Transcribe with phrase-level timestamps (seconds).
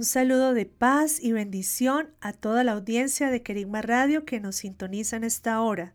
[0.00, 4.56] Un saludo de paz y bendición a toda la audiencia de Querigma Radio que nos
[4.56, 5.92] sintoniza en esta hora.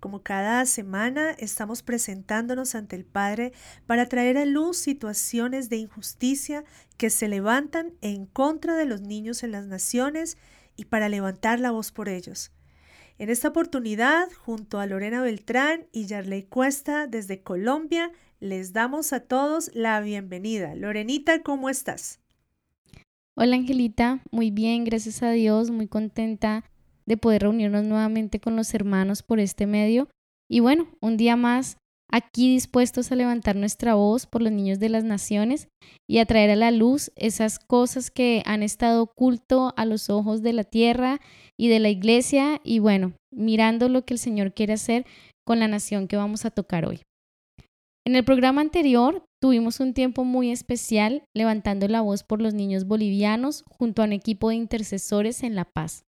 [0.00, 3.52] Como cada semana estamos presentándonos ante el Padre
[3.86, 6.64] para traer a luz situaciones de injusticia
[6.96, 10.38] que se levantan en contra de los niños en las naciones
[10.74, 12.52] y para levantar la voz por ellos.
[13.18, 19.20] En esta oportunidad, junto a Lorena Beltrán y Yarley Cuesta desde Colombia, les damos a
[19.20, 20.74] todos la bienvenida.
[20.74, 22.21] Lorenita, ¿cómo estás?
[23.34, 26.64] Hola Angelita, muy bien, gracias a Dios, muy contenta
[27.06, 30.10] de poder reunirnos nuevamente con los hermanos por este medio.
[30.50, 31.78] Y bueno, un día más
[32.10, 35.68] aquí dispuestos a levantar nuestra voz por los niños de las naciones
[36.06, 40.42] y a traer a la luz esas cosas que han estado oculto a los ojos
[40.42, 41.18] de la tierra
[41.58, 45.06] y de la iglesia y bueno, mirando lo que el Señor quiere hacer
[45.46, 47.00] con la nación que vamos a tocar hoy.
[48.04, 52.86] En el programa anterior tuvimos un tiempo muy especial levantando la voz por los niños
[52.86, 56.04] bolivianos junto a un equipo de intercesores en La Paz.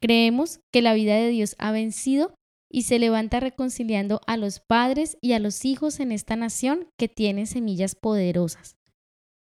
[0.00, 2.34] Creemos que la vida de Dios ha vencido
[2.70, 7.08] y se levanta reconciliando a los padres y a los hijos en esta nación que
[7.08, 8.76] tiene semillas poderosas.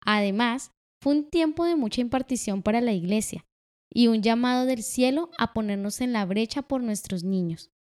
[0.06, 3.45] Además, fue un tiempo de mucha impartición para la Iglesia
[3.90, 7.72] y un llamado del cielo a ponernos en la brecha por nuestros niños.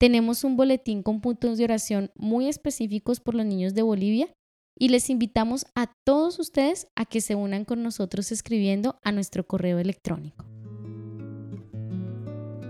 [0.00, 4.32] Tenemos un boletín con puntos de oración muy específicos por los niños de Bolivia
[4.74, 9.46] y les invitamos a todos ustedes a que se unan con nosotros escribiendo a nuestro
[9.46, 10.46] correo electrónico.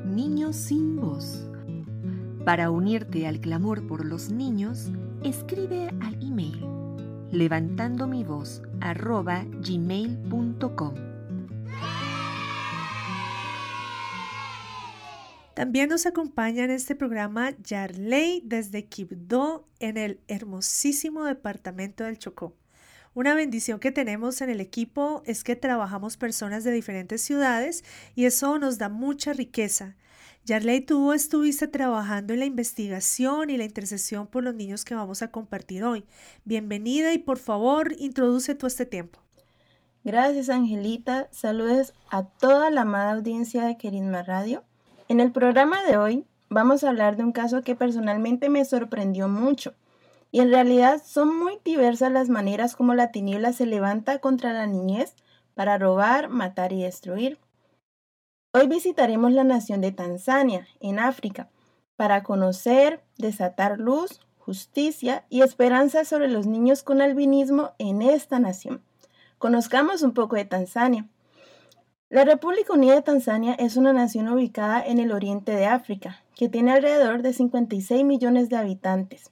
[0.07, 1.49] Niños sin voz.
[2.45, 4.91] Para unirte al clamor por los niños,
[5.23, 6.67] escribe al email
[7.31, 10.95] levantando mi voz gmail.com.
[15.61, 22.57] También nos acompaña en este programa Yarley desde Quibdó en el hermosísimo departamento del Chocó.
[23.13, 27.85] Una bendición que tenemos en el equipo es que trabajamos personas de diferentes ciudades
[28.15, 29.97] y eso nos da mucha riqueza.
[30.47, 35.21] Yarley, tú estuviste trabajando en la investigación y la intercesión por los niños que vamos
[35.21, 36.07] a compartir hoy.
[36.47, 39.21] Bienvenida y por favor introduce tú este tiempo.
[40.05, 44.65] Gracias Angelita, saludos a toda la amada audiencia de Querisma Radio.
[45.11, 49.27] En el programa de hoy vamos a hablar de un caso que personalmente me sorprendió
[49.27, 49.75] mucho.
[50.31, 54.69] Y en realidad son muy diversas las maneras como la tiniebla se levanta contra la
[54.69, 55.17] niñez
[55.57, 57.39] para robar, matar y destruir.
[58.55, 61.49] Hoy visitaremos la nación de Tanzania, en África,
[61.97, 68.81] para conocer, desatar luz, justicia y esperanza sobre los niños con albinismo en esta nación.
[69.39, 71.09] Conozcamos un poco de Tanzania.
[72.11, 76.49] La República Unida de Tanzania es una nación ubicada en el oriente de África, que
[76.49, 79.31] tiene alrededor de 56 millones de habitantes.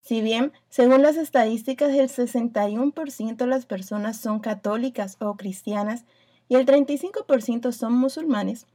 [0.00, 6.04] Si bien, según las estadísticas, el 61% de las personas son católicas o cristianas
[6.48, 8.68] y el 35% son musulmanes,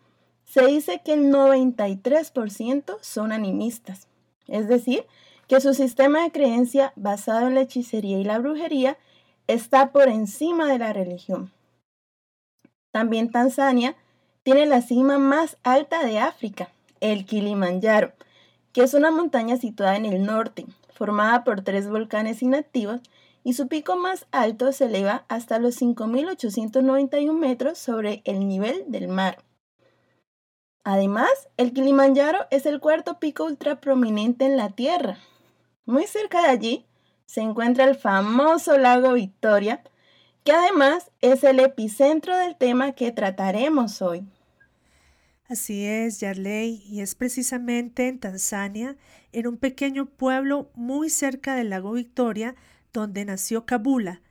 [0.44, 4.10] se dice que el 93% son animistas,
[4.50, 5.06] es decir,
[5.48, 8.98] que su sistema de creencia basado en la hechicería y la brujería
[9.48, 11.54] está por encima de la religión.
[13.00, 13.96] También Tanzania
[14.44, 16.68] tiene la cima más alta de África,
[17.00, 18.12] el Kilimanjaro,
[18.74, 23.00] que es una montaña situada en el norte, formada por tres volcanes inactivos
[23.46, 29.08] y su pico más alto se eleva hasta los 5.891 metros sobre el nivel del
[29.08, 29.38] mar.
[30.84, 35.20] Además, el Kilimanjaro es el cuarto pico ultra prominente en la Tierra.
[35.86, 36.86] Muy cerca de allí
[37.28, 39.84] se encuentra el famoso lago Victoria,
[40.44, 44.26] que además es el epicentro del tema que trataremos hoy.
[45.48, 48.98] Así es, Yarley, y es precisamente en Tanzania,
[49.32, 52.56] en un pequeño pueblo muy cerca del lago Victoria,
[52.94, 54.22] donde nació Kabula,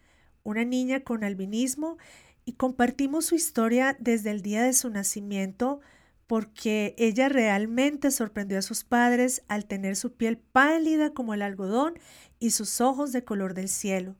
[0.44, 1.98] una niña con albinismo,
[2.44, 5.80] y compartimos su historia desde el día de su nacimiento,
[6.28, 11.98] porque ella realmente sorprendió a sus padres al tener su piel pálida como el algodón
[12.38, 14.14] y sus ojos de color del cielo.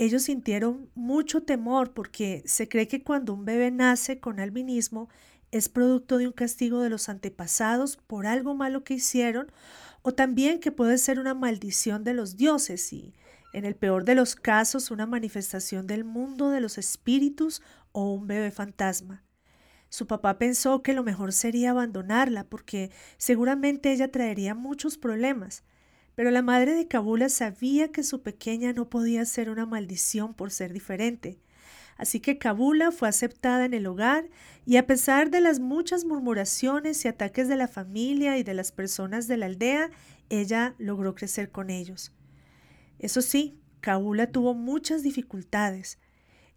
[0.00, 5.10] Ellos sintieron mucho temor porque se cree que cuando un bebé nace con albinismo,
[5.50, 9.52] es producto de un castigo de los antepasados por algo malo que hicieron,
[10.00, 13.12] o también que puede ser una maldición de los dioses y,
[13.52, 17.60] en el peor de los casos, una manifestación del mundo de los espíritus
[17.92, 19.22] o un bebé fantasma.
[19.90, 25.62] Su papá pensó que lo mejor sería abandonarla porque seguramente ella traería muchos problemas,
[26.14, 30.50] pero la madre de Kabula sabía que su pequeña no podía ser una maldición por
[30.50, 31.38] ser diferente.
[31.96, 34.28] Así que Kabula fue aceptada en el hogar
[34.64, 38.72] y a pesar de las muchas murmuraciones y ataques de la familia y de las
[38.72, 39.90] personas de la aldea,
[40.30, 42.12] ella logró crecer con ellos.
[42.98, 45.98] Eso sí, Kabula tuvo muchas dificultades.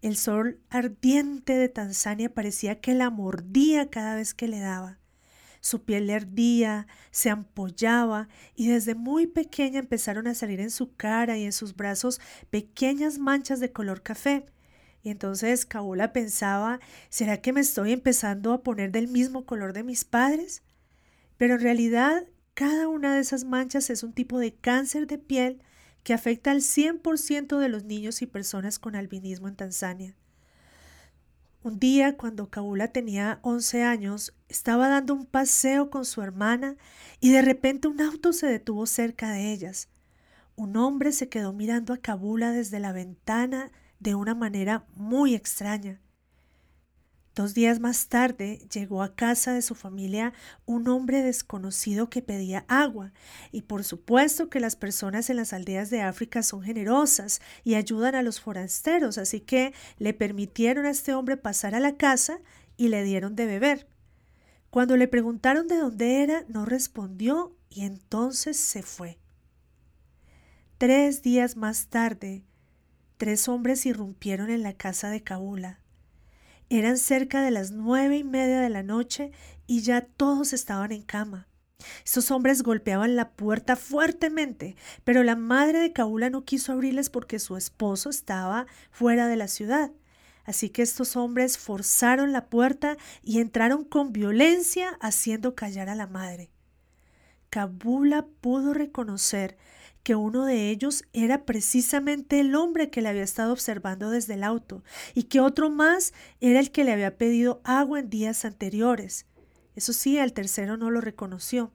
[0.01, 4.99] El sol ardiente de Tanzania parecía que la mordía cada vez que le daba.
[5.63, 10.93] Su piel le ardía, se ampollaba y desde muy pequeña empezaron a salir en su
[10.97, 12.19] cara y en sus brazos
[12.49, 14.45] pequeñas manchas de color café.
[15.03, 19.83] Y entonces Kabula pensaba, ¿será que me estoy empezando a poner del mismo color de
[19.83, 20.63] mis padres?
[21.37, 22.25] Pero en realidad
[22.55, 25.61] cada una de esas manchas es un tipo de cáncer de piel
[26.03, 30.13] que afecta al 100% de los niños y personas con albinismo en Tanzania.
[31.63, 36.75] Un día, cuando Kabula tenía 11 años, estaba dando un paseo con su hermana
[37.21, 39.87] y de repente un auto se detuvo cerca de ellas.
[40.57, 46.01] Un hombre se quedó mirando a Kabula desde la ventana de una manera muy extraña.
[47.35, 50.33] Dos días más tarde llegó a casa de su familia
[50.65, 53.11] un hombre desconocido que pedía agua,
[53.51, 58.13] y por supuesto que las personas en las aldeas de África son generosas y ayudan
[58.13, 62.39] a los forasteros, así que le permitieron a este hombre pasar a la casa
[62.77, 63.87] y le dieron de beber.
[64.69, 69.17] Cuando le preguntaron de dónde era, no respondió y entonces se fue.
[70.77, 72.43] Tres días más tarde,
[73.17, 75.82] tres hombres irrumpieron en la casa de Kabula.
[76.73, 79.31] Eran cerca de las nueve y media de la noche
[79.67, 81.47] y ya todos estaban en cama.
[82.03, 87.37] Estos hombres golpeaban la puerta fuertemente, pero la madre de Kabula no quiso abrirles porque
[87.37, 89.91] su esposo estaba fuera de la ciudad.
[90.45, 96.07] Así que estos hombres forzaron la puerta y entraron con violencia haciendo callar a la
[96.07, 96.49] madre.
[97.51, 99.57] Kabula pudo reconocer
[100.03, 104.43] que uno de ellos era precisamente el hombre que le había estado observando desde el
[104.43, 104.83] auto
[105.13, 109.25] y que otro más era el que le había pedido agua en días anteriores.
[109.75, 111.71] Eso sí, el tercero no lo reconoció.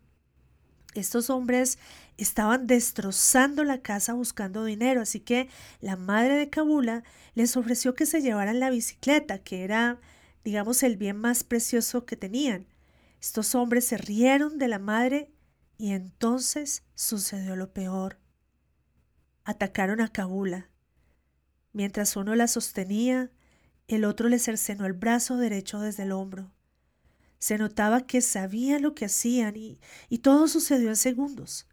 [0.94, 1.78] Estos hombres
[2.16, 5.48] estaban destrozando la casa buscando dinero, así que
[5.80, 7.04] la madre de Kabula
[7.34, 10.00] les ofreció que se llevaran la bicicleta, que era,
[10.44, 12.66] digamos, el bien más precioso que tenían.
[13.20, 15.30] Estos hombres se rieron de la madre
[15.78, 18.18] y entonces sucedió lo peor.
[19.44, 20.68] Atacaron a Kabula.
[21.72, 23.30] Mientras uno la sostenía,
[23.86, 26.52] el otro le cercenó el brazo derecho desde el hombro.
[27.38, 31.68] Se notaba que sabían lo que hacían y, y todo sucedió en segundos.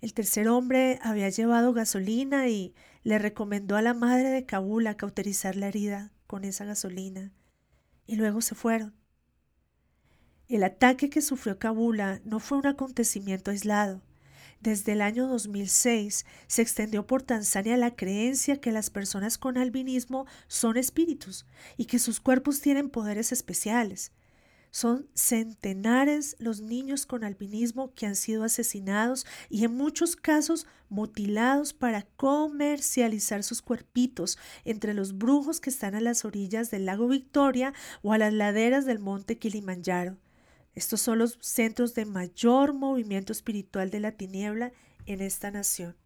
[0.00, 2.72] El tercer hombre había llevado gasolina y
[3.02, 7.32] le recomendó a la madre de Kabula cauterizar la herida con esa gasolina.
[8.06, 8.97] Y luego se fueron.
[10.48, 14.00] El ataque que sufrió Kabula no fue un acontecimiento aislado.
[14.62, 20.24] Desde el año 2006 se extendió por Tanzania la creencia que las personas con albinismo
[20.46, 21.44] son espíritus
[21.76, 24.10] y que sus cuerpos tienen poderes especiales.
[24.70, 31.74] Son centenares los niños con albinismo que han sido asesinados y en muchos casos mutilados
[31.74, 37.74] para comercializar sus cuerpitos entre los brujos que están a las orillas del lago Victoria
[38.00, 40.16] o a las laderas del monte Kilimanjaro.
[40.78, 44.70] Estos son los centros de mayor movimiento espiritual de la tiniebla
[45.06, 45.96] en esta nación.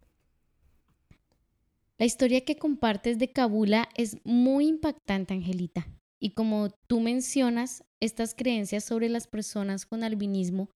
[1.99, 5.87] La historia que compartes de Kabula es muy impactante, Angelita.
[6.19, 10.71] Y como tú mencionas, estas creencias sobre las personas con albinismo,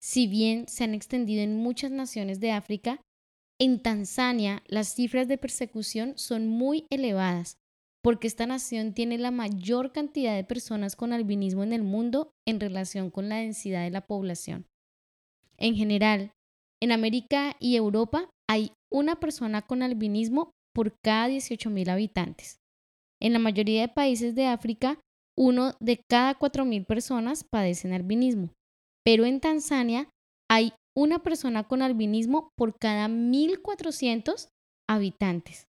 [0.00, 3.02] si bien se han extendido en muchas naciones de África,
[3.58, 7.58] en Tanzania las cifras de persecución son muy elevadas
[8.02, 12.58] porque esta nación tiene la mayor cantidad de personas con albinismo en el mundo en
[12.58, 14.66] relación con la densidad de la población.
[15.56, 16.32] En general,
[16.82, 22.58] en América y Europa hay una persona con albinismo por cada 18.000 habitantes.
[23.20, 24.98] En la mayoría de países de África,
[25.38, 28.50] uno de cada 4.000 personas padecen albinismo,
[29.04, 30.08] pero en Tanzania
[30.50, 34.48] hay una persona con albinismo por cada 1.400
[34.88, 35.66] habitantes.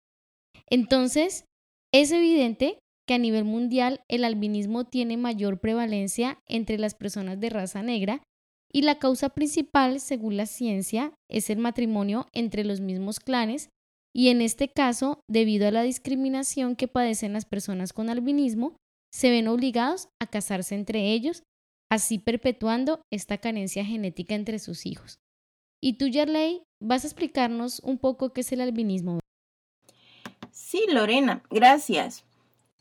[0.69, 1.45] Entonces,
[1.93, 7.49] es evidente que a nivel mundial el albinismo tiene mayor prevalencia entre las personas de
[7.49, 8.23] raza negra
[8.71, 13.69] y la causa principal, según la ciencia, es el matrimonio entre los mismos clanes
[14.13, 18.75] y en este caso, debido a la discriminación que padecen las personas con albinismo,
[19.13, 21.43] se ven obligados a casarse entre ellos
[21.91, 25.19] así perpetuando esta carencia genética entre sus hijos.
[25.83, 29.19] Y tú, Yarley, vas a explicarnos un poco qué es el albinismo.
[30.51, 32.25] Sí, Lorena, gracias.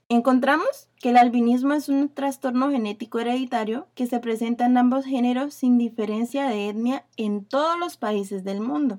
[0.09, 5.55] Encontramos que el albinismo es un trastorno genético hereditario que se presenta en ambos géneros
[5.55, 8.99] sin diferencia de etnia en todos los países del mundo.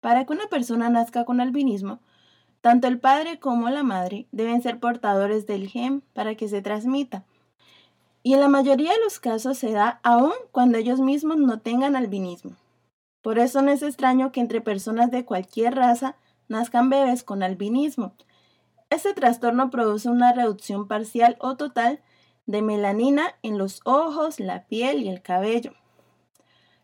[0.00, 2.00] Para que una persona nazca con albinismo,
[2.60, 7.24] tanto el padre como la madre deben ser portadores del gen para que se transmita.
[8.24, 11.94] Y en la mayoría de los casos se da aún cuando ellos mismos no tengan
[11.94, 12.56] albinismo.
[13.22, 16.16] Por eso no es extraño que entre personas de cualquier raza
[16.48, 18.14] nazcan bebés con albinismo.
[18.90, 22.00] Este trastorno produce una reducción parcial o total
[22.46, 25.72] de melanina en los ojos, la piel y el cabello.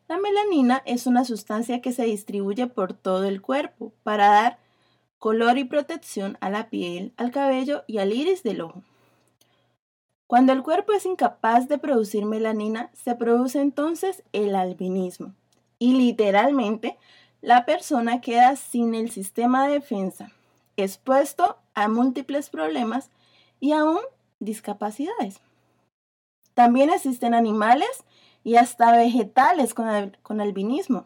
[0.06, 4.59] La melanina es una sustancia que se distribuye por todo el cuerpo para dar
[5.18, 8.83] color y protección a la piel, al cabello y al iris del ojo.
[10.26, 15.35] Cuando el cuerpo es incapaz de producir melanina, se produce entonces el albinismo
[15.78, 16.99] y literalmente
[17.45, 20.33] la persona queda sin el sistema de defensa,
[20.79, 23.11] expuesto a múltiples problemas
[23.61, 23.99] y aún
[24.41, 25.43] discapacidades.
[26.55, 28.05] También existen animales
[28.45, 31.05] y hasta vegetales con, albinismo.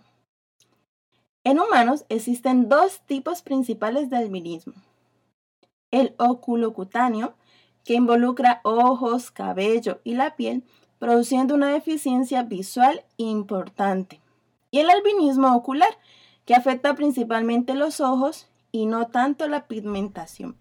[1.43, 4.75] En humanos existen dos tipos principales de albinismo.
[5.91, 7.35] El oculocutáneo,
[7.85, 10.63] que involucra ojos, cabello y la piel,
[11.01, 14.21] produciendo una deficiencia visual importante.
[14.71, 15.99] Y el albinismo ocular,
[16.49, 20.57] que afecta principalmente los ojos y no tanto la pigmentación.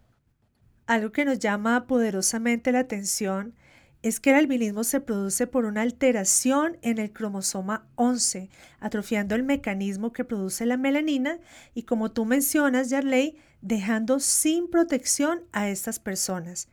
[0.86, 3.56] Algo que nos llama poderosamente la atención
[4.02, 8.50] es que el albinismo se produce por una alteración en el cromosoma 11,
[8.82, 11.40] atrofiando el mecanismo que produce la melanina
[11.74, 16.68] y como tú mencionas, Yarley, dejando sin protección a estas personas.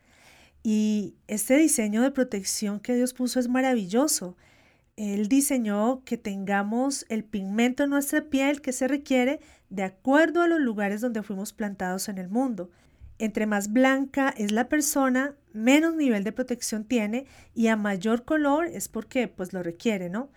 [0.65, 4.37] Y este diseño de protección que Dios puso es maravilloso.
[4.97, 10.49] Él diseñó que tengamos el pigmento en nuestra piel que se requiere de acuerdo a
[10.49, 12.71] los lugares donde fuimos plantados en el mundo.
[13.19, 18.67] Entre más blanca es la persona, menos nivel de protección tiene y a mayor color
[18.67, 20.31] es porque pues lo requiere, ¿no?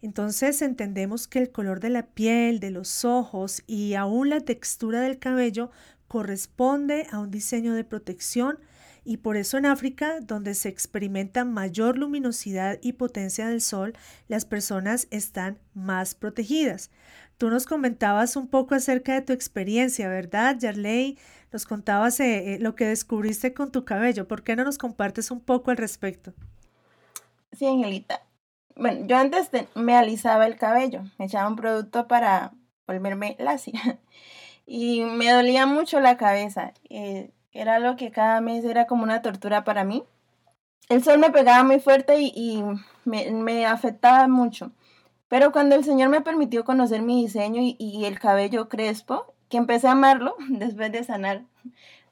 [0.00, 5.00] Entonces entendemos que el color de la piel, de los ojos y aún la textura
[5.00, 5.70] del cabello
[6.08, 8.58] corresponde a un diseño de protección
[9.04, 13.94] y por eso en África, donde se experimenta mayor luminosidad y potencia del sol,
[14.28, 16.90] las personas están más protegidas.
[17.36, 21.18] Tú nos comentabas un poco acerca de tu experiencia, ¿verdad, Yarley?
[21.52, 24.26] Nos contabas eh, eh, lo que descubriste con tu cabello.
[24.26, 26.32] ¿Por qué no nos compartes un poco al respecto?
[27.52, 28.22] Sí, Angelita.
[28.76, 32.52] Bueno, yo antes me alisaba el cabello, me echaba un producto para
[32.86, 34.00] volverme lacia
[34.66, 36.72] y me dolía mucho la cabeza.
[36.88, 40.04] Eh, era algo que cada mes era como una tortura para mí.
[40.88, 42.62] El sol me pegaba muy fuerte y,
[43.04, 44.72] me, afectaba mucho.
[45.28, 49.88] Pero cuando el Señor me permitió conocer mi diseño y, el cabello crespo, que empecé
[49.88, 51.44] a amarlo después de sanar,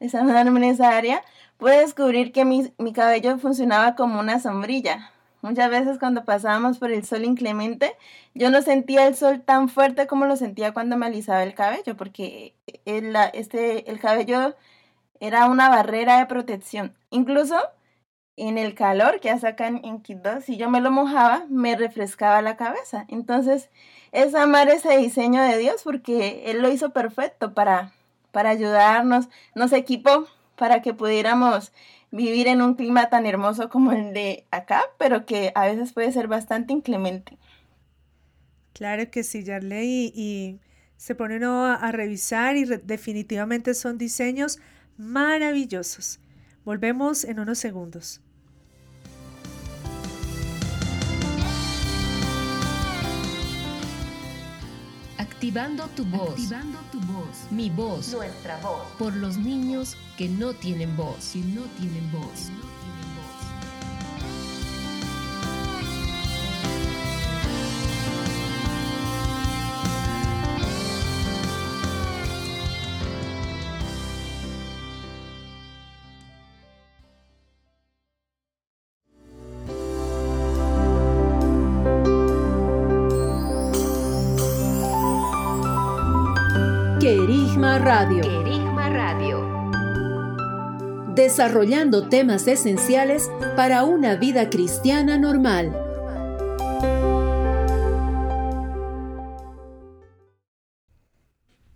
[0.00, 1.22] de sanarme en esa área,
[1.58, 5.11] pude descubrir que mi, cabello funcionaba como una sombrilla.
[5.42, 7.96] Muchas veces cuando pasábamos por el sol inclemente,
[8.32, 11.96] yo no sentía el sol tan fuerte como lo sentía cuando me alisaba el cabello,
[11.96, 14.54] porque este, el cabello
[15.22, 16.94] era una barrera de protección.
[17.10, 17.56] Incluso
[18.36, 22.42] en el calor que hace acá en, Quito, si yo me lo mojaba, me refrescaba
[22.42, 23.04] la cabeza.
[23.06, 23.70] Entonces,
[24.10, 27.92] es amar ese diseño de Dios porque Él lo hizo perfecto para,
[28.32, 30.26] para ayudarnos, nos equipó
[30.56, 31.72] para que pudiéramos
[32.10, 36.10] vivir en un clima tan hermoso como el de acá, pero que a veces puede
[36.10, 37.38] ser bastante inclemente.
[38.72, 40.58] Claro que sí, Yarley, y,
[40.96, 44.60] se pone uno a, revisar y definitivamente son diseños
[44.96, 46.20] maravillosos.
[46.64, 48.20] Volvemos en unos segundos.
[55.18, 56.30] Activando tu voz.
[56.30, 57.50] Activando tu voz.
[57.50, 58.12] Mi voz.
[58.12, 58.82] Nuestra voz.
[58.96, 61.32] Por los niños que no tienen voz.
[61.32, 62.50] Que no tienen voz.
[87.82, 88.22] Radio.
[88.76, 89.44] Radio.
[91.16, 95.76] Desarrollando temas esenciales para una vida cristiana normal.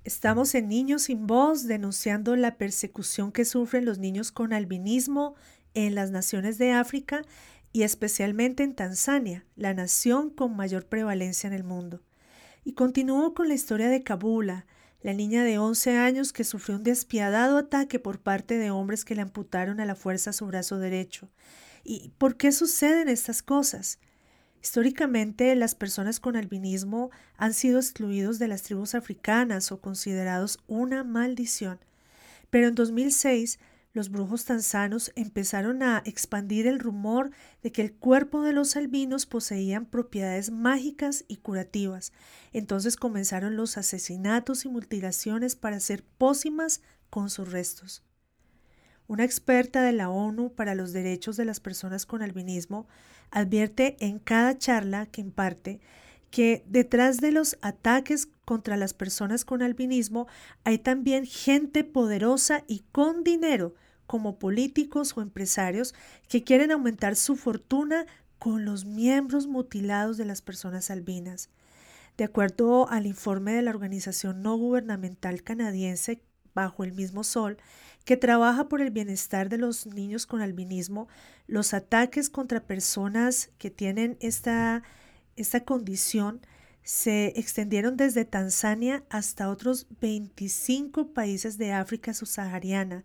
[0.04, 5.34] Estamos en Niños sin Voz denunciando la persecución que sufren los niños con albinismo
[5.74, 7.22] en las naciones de África
[7.72, 12.00] y especialmente en Tanzania, la nación con mayor prevalencia en el mundo.
[12.62, 14.66] Y continuó con la historia de Kabula,
[15.06, 19.14] la niña de 11 años que sufrió un despiadado ataque por parte de hombres que
[19.14, 21.28] le amputaron a la fuerza su brazo derecho.
[21.84, 24.00] ¿Y por qué suceden estas cosas?
[24.60, 31.04] Históricamente, las personas con albinismo han sido excluidos de las tribus africanas o considerados una
[31.04, 31.78] maldición.
[32.50, 33.60] Pero en 2006,
[33.96, 37.30] los brujos tanzanos empezaron a expandir el rumor
[37.62, 42.12] de que el cuerpo de los albinos poseían propiedades mágicas y curativas.
[42.52, 48.04] Entonces comenzaron los asesinatos y mutilaciones para hacer pócimas con sus restos.
[49.08, 52.86] Una experta de la ONU para los Derechos de las Personas con Albinismo
[53.30, 55.80] advierte en cada charla que imparte
[56.30, 60.26] que detrás de los ataques contra las personas con albinismo
[60.64, 63.74] hay también gente poderosa y con dinero
[64.06, 65.94] como políticos o empresarios
[66.28, 68.06] que quieren aumentar su fortuna
[68.38, 71.50] con los miembros mutilados de las personas albinas.
[72.16, 76.22] De acuerdo al informe de la organización no gubernamental canadiense
[76.54, 77.58] Bajo el mismo Sol,
[78.06, 81.06] que trabaja por el bienestar de los niños con albinismo,
[81.46, 84.82] los ataques contra personas que tienen esta,
[85.36, 86.40] esta condición
[86.82, 93.04] se extendieron desde Tanzania hasta otros 25 países de África subsahariana,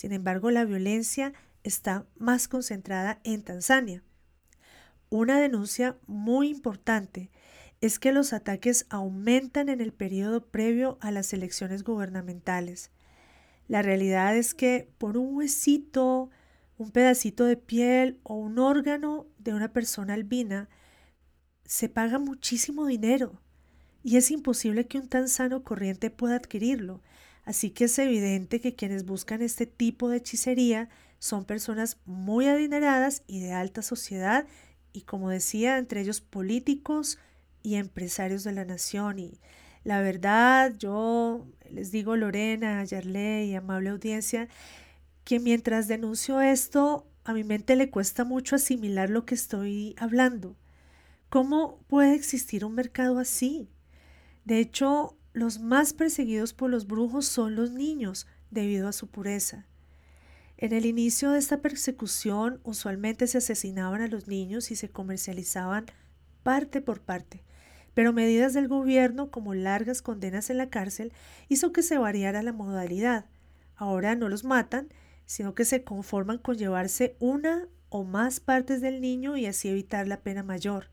[0.00, 4.02] sin embargo, la violencia está más concentrada en Tanzania.
[5.10, 7.30] Una denuncia muy importante
[7.82, 12.90] es que los ataques aumentan en el periodo previo a las elecciones gubernamentales.
[13.68, 16.30] La realidad es que por un huesito,
[16.78, 20.70] un pedacito de piel o un órgano de una persona albina,
[21.66, 23.38] se paga muchísimo dinero
[24.02, 27.02] y es imposible que un tan sano corriente pueda adquirirlo.
[27.44, 33.22] Así que es evidente que quienes buscan este tipo de hechicería son personas muy adineradas
[33.26, 34.46] y de alta sociedad
[34.92, 37.18] y como decía, entre ellos políticos
[37.62, 39.18] y empresarios de la nación.
[39.18, 39.38] Y
[39.84, 44.48] la verdad, yo les digo Lorena, Yarley y amable audiencia,
[45.24, 50.56] que mientras denuncio esto, a mi mente le cuesta mucho asimilar lo que estoy hablando.
[51.28, 53.68] ¿Cómo puede existir un mercado así?
[54.44, 59.66] De hecho, los más perseguidos por los brujos son los niños, debido a su pureza.
[60.56, 65.86] En el inicio de esta persecución usualmente se asesinaban a los niños y se comercializaban
[66.42, 67.42] parte por parte,
[67.94, 71.12] pero medidas del gobierno como largas condenas en la cárcel
[71.48, 73.26] hizo que se variara la modalidad.
[73.76, 74.88] Ahora no los matan,
[75.26, 80.08] sino que se conforman con llevarse una o más partes del niño y así evitar
[80.08, 80.88] la pena mayor.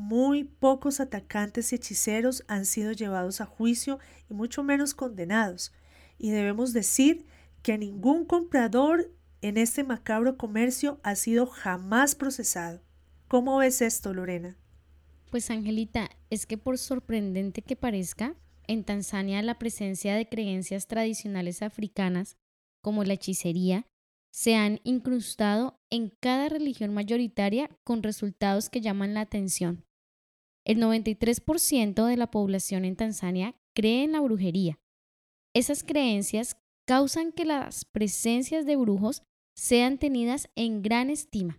[0.00, 3.98] Muy pocos atacantes y hechiceros han sido llevados a juicio
[4.30, 5.72] y mucho menos condenados.
[6.18, 7.26] Y debemos decir
[7.62, 12.80] que ningún comprador en este macabro comercio ha sido jamás procesado.
[13.26, 14.56] ¿Cómo ves esto, Lorena?
[15.32, 18.36] Pues Angelita, es que por sorprendente que parezca,
[18.68, 22.36] en Tanzania la presencia de creencias tradicionales africanas,
[22.82, 23.84] como la hechicería,
[24.30, 29.87] se han incrustado en cada religión mayoritaria con resultados que llaman la atención.
[30.68, 34.78] El 93% de la población en Tanzania cree en la brujería.
[35.54, 39.22] Esas creencias causan que las presencias de brujos
[39.56, 41.58] sean tenidas en gran estima.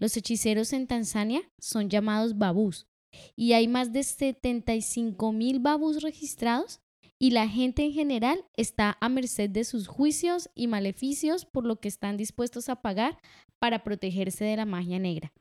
[0.00, 2.88] Los hechiceros en Tanzania son llamados babús
[3.36, 6.80] y hay más de 75 mil babús registrados
[7.20, 11.76] y la gente en general está a merced de sus juicios y maleficios por lo
[11.76, 13.18] que están dispuestos a pagar
[13.60, 15.32] para protegerse de la magia negra.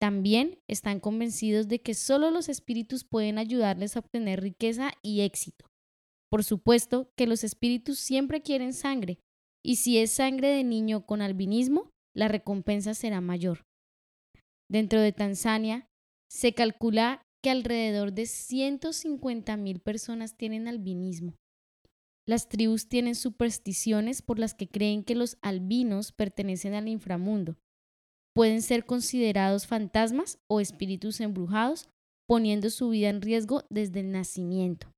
[0.00, 5.66] También están convencidos de que solo los espíritus pueden ayudarles a obtener riqueza y éxito.
[6.30, 9.18] Por supuesto que los espíritus siempre quieren sangre,
[9.62, 13.66] y si es sangre de niño con albinismo, la recompensa será mayor.
[14.70, 15.86] Dentro de Tanzania,
[16.30, 21.34] se calcula que alrededor de 150 mil personas tienen albinismo.
[22.26, 27.58] Las tribus tienen supersticiones por las que creen que los albinos pertenecen al inframundo
[28.40, 31.90] pueden ser considerados fantasmas o espíritus embrujados,
[32.26, 34.90] poniendo su vida en riesgo desde el nacimiento.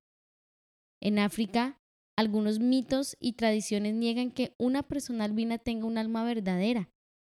[1.01, 1.77] En África,
[2.17, 6.89] algunos mitos y tradiciones niegan que una persona albina tenga un alma verdadera.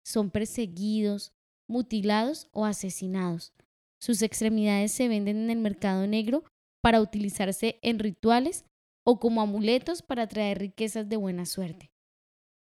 [0.05, 1.33] Son perseguidos,
[1.71, 3.55] mutilados o asesinados.
[3.99, 6.45] Sus extremidades se venden en el mercado negro
[6.83, 8.67] para utilizarse en rituales
[9.07, 11.90] o como amuletos para traer riquezas de buena suerte.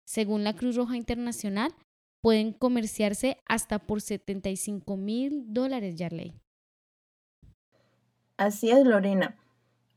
[0.06, 1.73] Según la Cruz Roja Internacional,
[2.21, 6.34] pueden comerciarse hasta por 75 mil dólares, Yarley.
[8.38, 9.38] Así es, Lorena.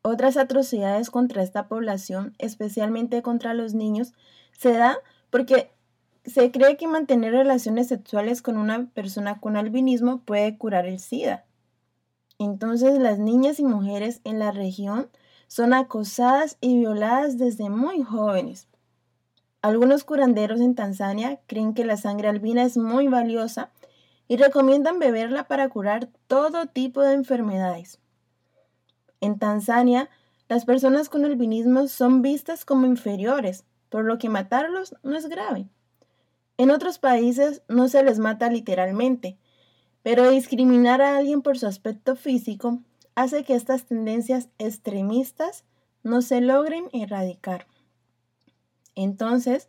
[0.02, 4.12] Otras atrocidades contra esta población, especialmente contra los niños,
[4.52, 4.98] se da
[5.30, 5.70] porque
[6.24, 11.44] se cree que mantener relaciones sexuales con una persona con albinismo puede curar el SIDA.
[12.38, 15.08] Entonces las niñas y mujeres en la región
[15.48, 18.68] son acosadas y violadas desde muy jóvenes.
[19.64, 23.70] Algunos curanderos en Tanzania creen que la sangre albina es muy valiosa
[24.28, 27.98] y recomiendan beberla para curar todo tipo de enfermedades.
[29.22, 30.10] En Tanzania,
[30.50, 35.66] las personas con albinismo son vistas como inferiores, por lo que matarlos no es grave.
[36.58, 39.38] En otros países no se les mata literalmente,
[40.02, 42.80] pero discriminar a alguien por su aspecto físico
[43.14, 45.64] hace que estas tendencias extremistas
[46.02, 47.66] no se logren erradicar.
[48.94, 49.68] Entonces,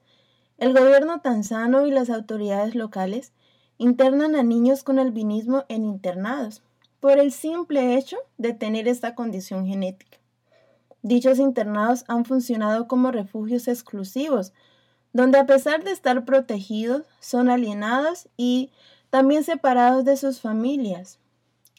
[0.58, 3.34] el gobierno tanzano y las autoridades locales
[3.78, 6.62] internan a niños con albinismo en internados
[7.00, 10.18] por el simple hecho de tener esta condición genética.
[11.02, 14.54] Dichos internados han funcionado como refugios exclusivos,
[15.14, 18.72] donde a pesar de estar protegidos, son alienados y
[19.12, 21.20] también separados de sus familias.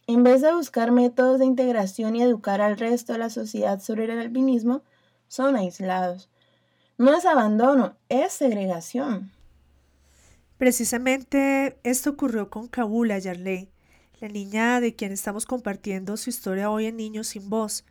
[0.06, 4.04] En vez de buscar métodos de integración y educar al resto de la sociedad sobre
[4.04, 4.82] el albinismo,
[5.26, 6.28] son aislados.
[6.98, 9.30] No es abandono, es segregación.
[10.56, 13.68] Precisamente esto ocurrió con Kabula Yarley,
[14.20, 17.84] la niña de quien estamos compartiendo su historia hoy en Niños sin Voz.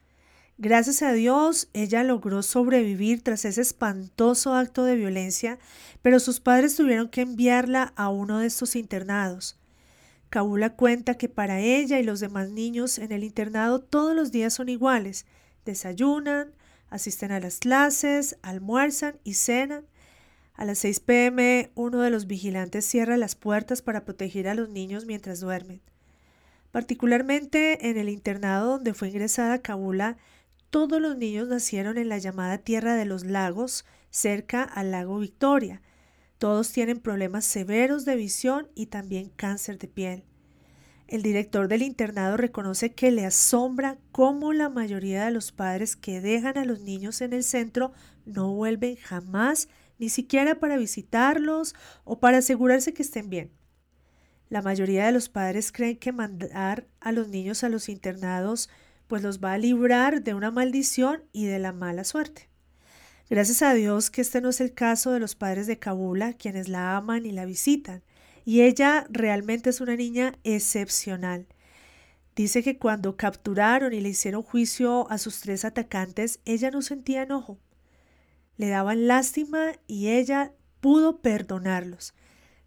[0.58, 5.60] Gracias a Dios, ella logró sobrevivir tras ese espantoso acto de violencia,
[6.02, 9.60] pero sus padres tuvieron que enviarla a uno de estos internados.
[10.30, 14.56] Kabula cuenta que para ella y los demás niños en el internado todos los días
[14.56, 15.28] son iguales.
[15.64, 16.56] Desayunan,
[16.90, 19.86] asisten a las clases, almuerzan y cenan,
[20.56, 24.70] a las 6 pm, uno de los vigilantes cierra las puertas para proteger a los
[24.70, 25.82] niños mientras duermen.
[26.72, 30.18] Particularmente en el internado donde fue ingresada Kabula,
[30.70, 35.82] todos los niños nacieron en la llamada Tierra de los Lagos, cerca al lago Victoria.
[36.38, 40.24] Todos tienen problemas severos de visión y también cáncer de piel.
[41.08, 46.20] El director del internado reconoce que le asombra cómo la mayoría de los padres que
[46.20, 47.94] dejan a los niños en el centro
[48.26, 49.68] no vuelven jamás
[50.00, 53.52] ni siquiera para visitarlos o para asegurarse que estén bien.
[54.50, 58.70] La mayoría de los padres creen que mandar a los niños a los internados
[59.08, 62.50] pues los va a librar de una maldición y de la mala suerte.
[63.30, 66.68] Gracias a Dios que este no es el caso de los padres de Kabula, quienes
[66.68, 68.04] la aman y la visitan,
[68.46, 71.48] y ella realmente es una niña excepcional.
[72.36, 77.24] Dice que cuando capturaron y le hicieron juicio a sus tres atacantes, ella no sentía
[77.24, 77.58] enojo,
[78.58, 82.14] le daban lástima y ella pudo perdonarlos.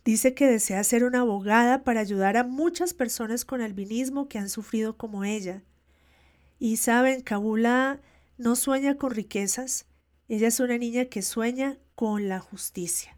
[0.04, 4.48] Dice que desea ser una abogada para ayudar a muchas personas con albinismo que han
[4.48, 5.62] sufrido como ella.
[6.58, 8.00] Y saben, Kabula
[8.36, 9.86] no sueña con riquezas,
[10.28, 13.16] ella es una niña que sueña con la justicia.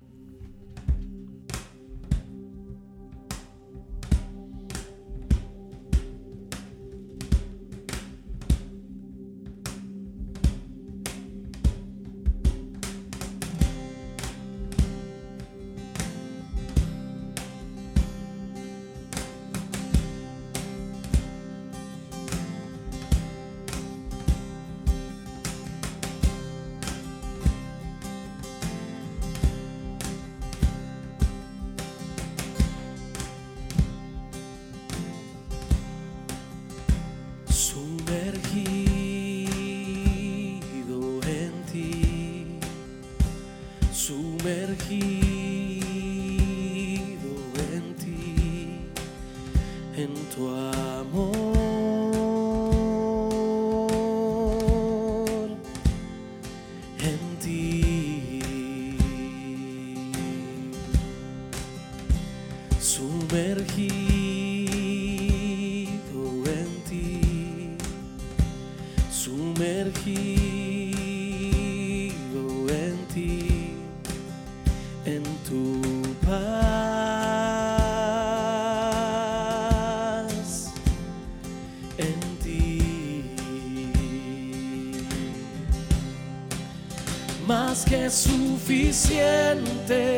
[88.08, 89.62] Suficiente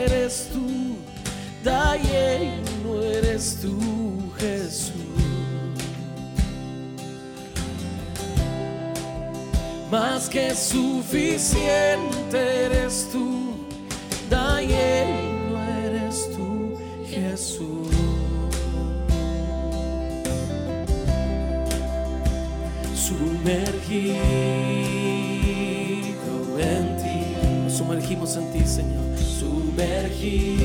[0.04, 0.96] eres tú,
[1.64, 1.94] no
[3.02, 3.78] eres tú,
[4.38, 4.92] Jesús.
[9.90, 13.54] Más que suficiente eres tú,
[14.30, 16.76] no eres tú,
[17.08, 17.88] Jesús.
[22.94, 24.18] Sumergido
[26.58, 26.91] en
[27.82, 29.18] sumergimos en ti, Señor.
[29.18, 30.62] Sumergido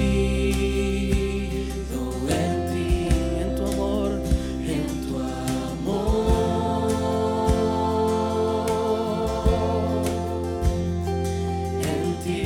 [2.29, 3.07] en ti,
[3.41, 4.21] en tu amor,
[4.67, 6.11] en tu amor.
[11.81, 12.41] En ti.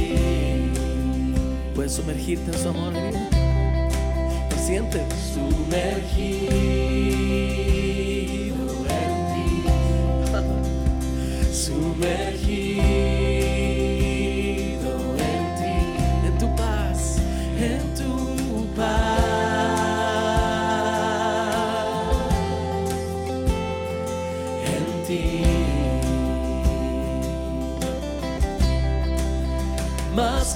[1.75, 2.93] Puedes sumergirte en su amor.
[2.93, 5.03] ¿Lo sientes?
[5.33, 6.31] Sumergido
[8.89, 9.47] en ti.
[11.53, 13.10] Sumergido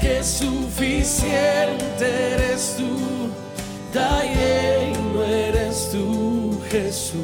[0.06, 3.32] que suficiente eres tú,
[5.04, 7.24] no eres tú, Jesús.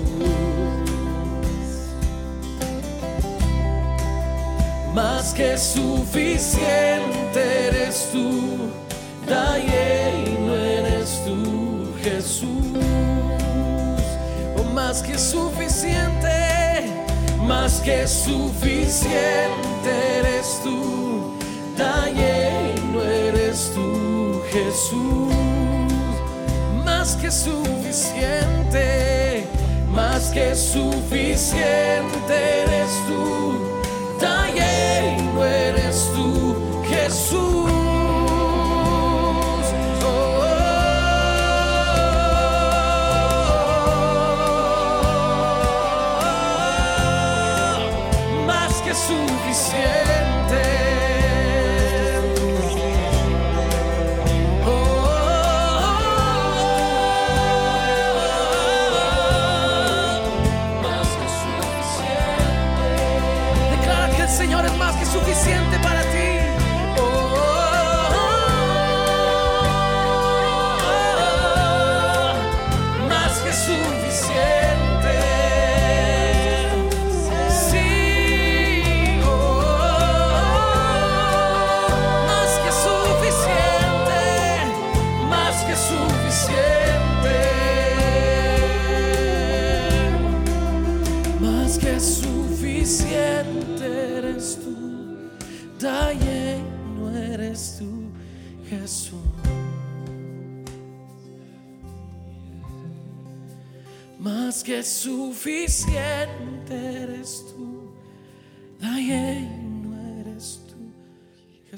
[4.96, 8.72] más que suficiente eres tú,
[9.28, 12.50] no eres tú, Jesús.
[14.58, 16.92] Oh, más que suficiente,
[17.48, 21.01] más que suficiente eres tú,
[24.52, 25.34] Jesús.
[26.86, 29.48] Más que suficiente,
[29.90, 33.32] más que suficiente eres tú
[35.34, 36.56] no eres tú,
[36.88, 37.71] Jesús.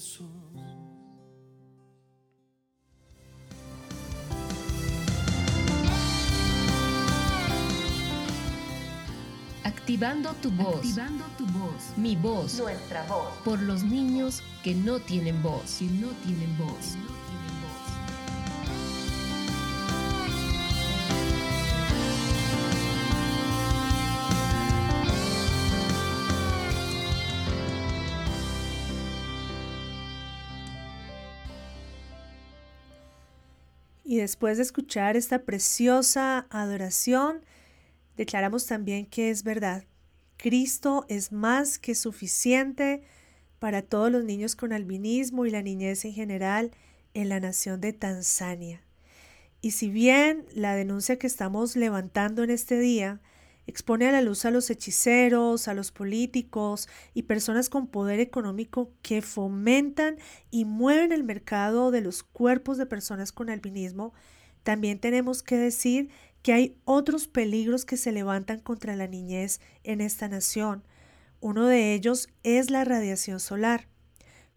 [0.03, 0.27] Jesús.
[9.63, 10.75] Activando tu voz.
[10.75, 11.97] Activando tu voz.
[11.97, 12.59] Mi voz.
[12.59, 13.27] Nuestra voz.
[13.45, 15.77] Por los niños que no tienen voz.
[15.79, 16.97] Que no tienen voz.
[34.03, 37.41] Y después de escuchar esta preciosa adoración,
[38.17, 39.85] declaramos también que es verdad.
[40.37, 43.03] Cristo es más que suficiente
[43.59, 46.71] para todos los niños con albinismo y la niñez en general
[47.13, 48.81] en la nación de Tanzania.
[49.61, 53.21] Y si bien la denuncia que estamos levantando en este día
[53.67, 58.91] expone a la luz a los hechiceros, a los políticos y personas con poder económico
[59.01, 60.17] que fomentan
[60.51, 64.13] y mueven el mercado de los cuerpos de personas con albinismo,
[64.63, 66.09] también tenemos que decir
[66.41, 70.83] que hay otros peligros que se levantan contra la niñez en esta nación.
[71.39, 73.87] Uno de ellos es la radiación solar.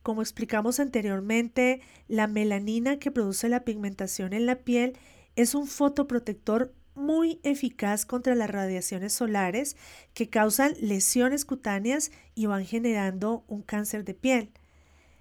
[0.03, 4.97] Como explicamos anteriormente, la melanina que produce la pigmentación en la piel
[5.35, 9.77] es un fotoprotector muy eficaz contra las radiaciones solares
[10.15, 14.51] que causan lesiones cutáneas y van generando un cáncer de piel.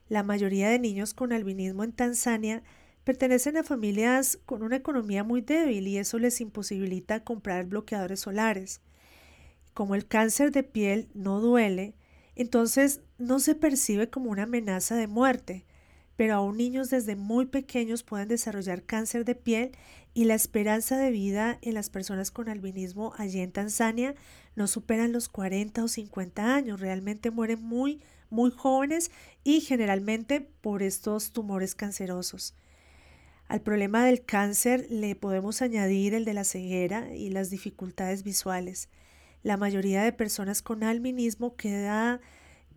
[0.07, 2.63] La mayoría de niños con albinismo en Tanzania
[3.03, 8.81] pertenecen a familias con una economía muy débil y eso les imposibilita comprar bloqueadores solares.
[9.73, 11.95] Como el cáncer de piel no duele,
[12.35, 15.65] entonces no se percibe como una amenaza de muerte,
[16.15, 19.71] pero aún niños desde muy pequeños pueden desarrollar cáncer de piel
[20.15, 24.15] y la esperanza de vida en las personas con albinismo allí en Tanzania
[24.55, 29.11] no superan los 40 o 50 años, realmente mueren muy, muy jóvenes
[29.43, 32.55] y generalmente por estos tumores cancerosos.
[33.49, 38.87] Al problema del cáncer le podemos añadir el de la ceguera y las dificultades visuales.
[39.43, 42.21] La mayoría de personas con albinismo queda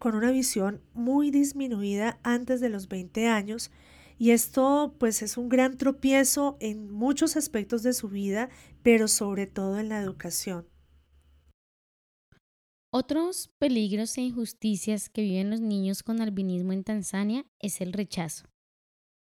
[0.00, 3.70] con una visión muy disminuida antes de los 20 años
[4.18, 8.50] y esto pues es un gran tropiezo en muchos aspectos de su vida,
[8.82, 10.68] pero sobre todo en la educación.
[12.92, 18.46] Otros peligros e injusticias que viven los niños con albinismo en Tanzania es el rechazo.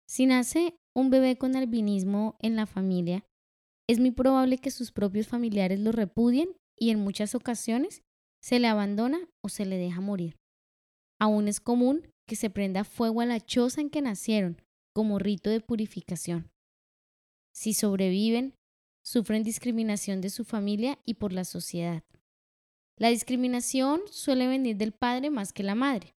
[0.07, 3.25] Si nace un bebé con albinismo en la familia,
[3.89, 8.03] es muy probable que sus propios familiares lo repudien y en muchas ocasiones
[8.43, 10.37] se le abandona o se le deja morir.
[11.21, 14.62] Aún es común que se prenda fuego a la choza en que nacieron
[14.93, 16.51] como rito de purificación.
[17.55, 18.55] Si sobreviven,
[19.03, 22.03] sufren discriminación de su familia y por la sociedad.
[22.99, 26.15] La discriminación suele venir del padre más que la madre,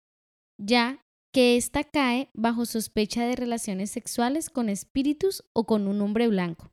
[0.57, 6.27] ya que ésta cae bajo sospecha de relaciones sexuales con espíritus o con un hombre
[6.27, 6.71] blanco.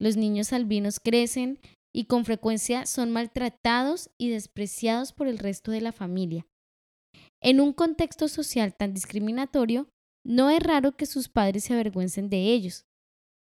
[0.00, 1.58] Los niños albinos crecen
[1.92, 6.46] y con frecuencia son maltratados y despreciados por el resto de la familia.
[7.40, 9.88] En un contexto social tan discriminatorio,
[10.28, 12.84] no es raro que sus padres se avergüencen de ellos.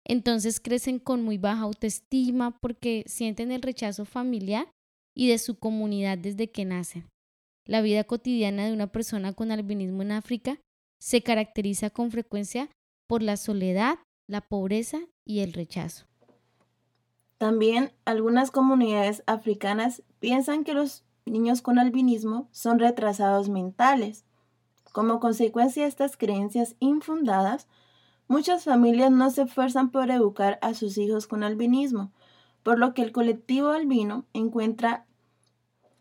[0.05, 4.69] Entonces crecen con muy baja autoestima porque sienten el rechazo familiar
[5.13, 7.09] y de su comunidad desde que nacen.
[7.67, 10.61] La vida cotidiana de una persona con albinismo en África
[11.01, 12.71] se caracteriza con frecuencia
[13.09, 16.07] por la soledad, la pobreza y el rechazo.
[17.37, 24.26] También algunas comunidades africanas piensan que los niños con albinismo son retrasados mentales.
[24.97, 27.69] Como consecuencia de estas creencias infundadas,
[28.29, 32.13] muchas familias no se esfuerzan por educar a sus hijos con albinismo,
[32.63, 35.05] por lo que el colectivo albino encuentra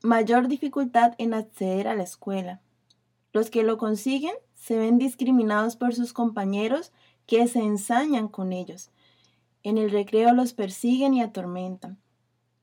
[0.02, 2.62] mayor dificultad en acceder a la escuela.
[3.34, 6.94] Los que lo consiguen se ven discriminados por sus compañeros
[7.26, 8.92] que se ensañan con ellos.
[9.62, 12.00] En el recreo los persiguen y atormentan.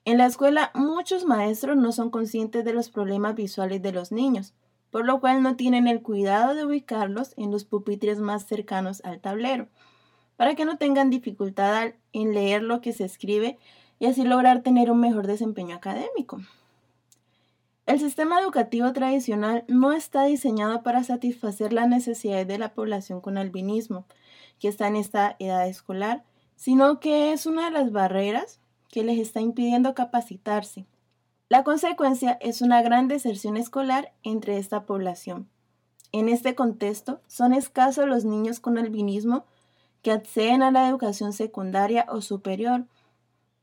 [0.06, 4.54] En la escuela muchos maestros no son conscientes de los problemas visuales de los niños,
[4.92, 9.20] por lo cual no tienen el cuidado de ubicarlos en los pupitres más cercanos al
[9.20, 9.66] tablero,
[10.36, 13.58] para que no tengan dificultad en leer lo que se escribe
[13.98, 16.40] y así lograr tener un mejor desempeño académico.
[17.86, 23.38] El sistema educativo tradicional no está diseñado para satisfacer las necesidades de la población con
[23.38, 24.04] albinismo,
[24.60, 26.22] que está en esta edad escolar,
[26.54, 30.84] sino que es una de las barreras que les está impidiendo capacitarse.
[31.52, 35.50] La consecuencia es una gran deserción escolar entre esta población.
[36.10, 39.44] En este contexto, son escasos los niños con albinismo
[40.00, 42.86] que acceden a la educación secundaria o superior,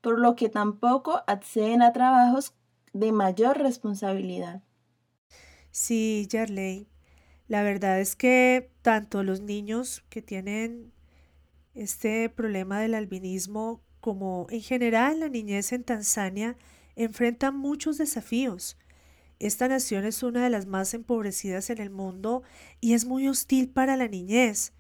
[0.02, 2.54] por lo que tampoco acceden a trabajos
[2.93, 4.62] de mayor responsabilidad.
[5.71, 6.88] Sí, Yarley.
[7.47, 10.93] La verdad es que tanto los niños que tienen
[11.73, 16.56] este problema del albinismo como en general la niñez en Tanzania
[17.04, 18.78] enfrentan muchos desafíos.
[19.40, 22.44] Esta nación es una de las más empobrecidas en el mundo
[22.82, 24.74] y es muy hostil para la niñez.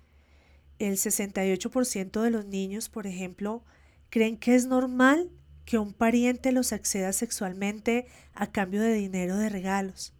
[0.79, 3.63] El 68% de los niños, por ejemplo,
[4.09, 5.29] creen que es normal
[5.63, 10.13] que un pariente los acceda sexualmente a cambio de dinero de regalos.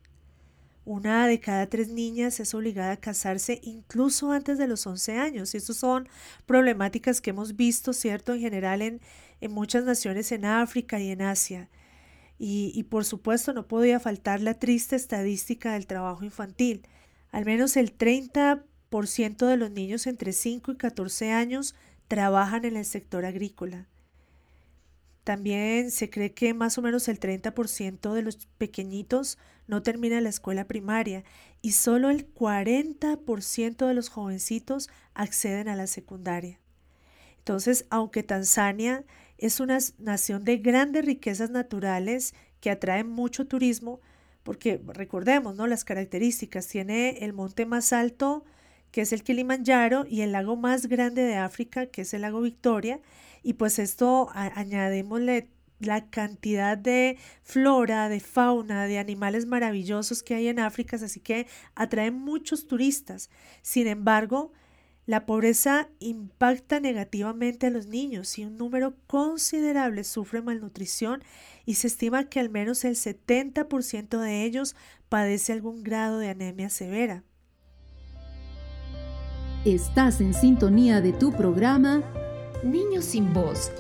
[0.86, 5.54] Una de cada tres niñas es obligada a casarse incluso antes de los 11 años.
[5.54, 6.08] Y estas son
[6.46, 9.02] problemáticas que hemos visto, ¿cierto?, en general en,
[9.42, 11.70] en muchas naciones en África y en Asia.
[12.42, 16.88] Y, por supuesto no podía faltar la triste estadística del trabajo infantil.
[17.32, 21.76] Al menos el 30% de los niños entre 5 y 14 años
[22.08, 23.88] trabajan en el sector agrícola.
[25.26, 30.30] También se cree que más o menos el 30% de los pequeñitos no termina la
[30.30, 31.24] escuela primaria
[31.62, 36.60] y solo el 40% de los jovencitos acceden a la secundaria.
[37.38, 39.04] Entonces, aunque Tanzania
[39.40, 44.02] es una nación de grandes riquezas naturales que atrae mucho turismo,
[44.44, 45.68] porque recordemos, ¿no?
[45.68, 48.44] Las características, tiene el monte más alto,
[48.92, 52.42] que es el Kilimanjaro, y el lago más grande de África, que es el lago
[52.42, 53.00] Victoria,
[53.44, 60.48] y pues esto añadémosle la cantidad de flora, de fauna, de animales maravillosos que hay
[60.50, 63.30] en África, así que atrae muchos turistas.
[63.62, 64.52] Sin embargo,
[65.10, 71.24] la pobreza impacta negativamente a los niños y un número considerable sufre malnutrición
[71.66, 74.76] y se estima que al menos el 70% de ellos
[75.10, 77.24] padece algún grado de anemia severa.
[79.66, 82.04] Estás en sintonía de tu programa
[82.64, 83.72] Niños sin voz.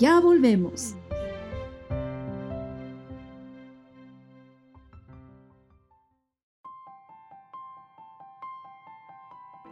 [0.00, 0.96] Ya volvemos.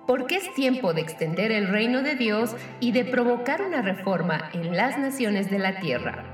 [0.07, 4.77] Porque es tiempo de extender el reino de Dios y de provocar una reforma en
[4.77, 6.31] las naciones de la tierra.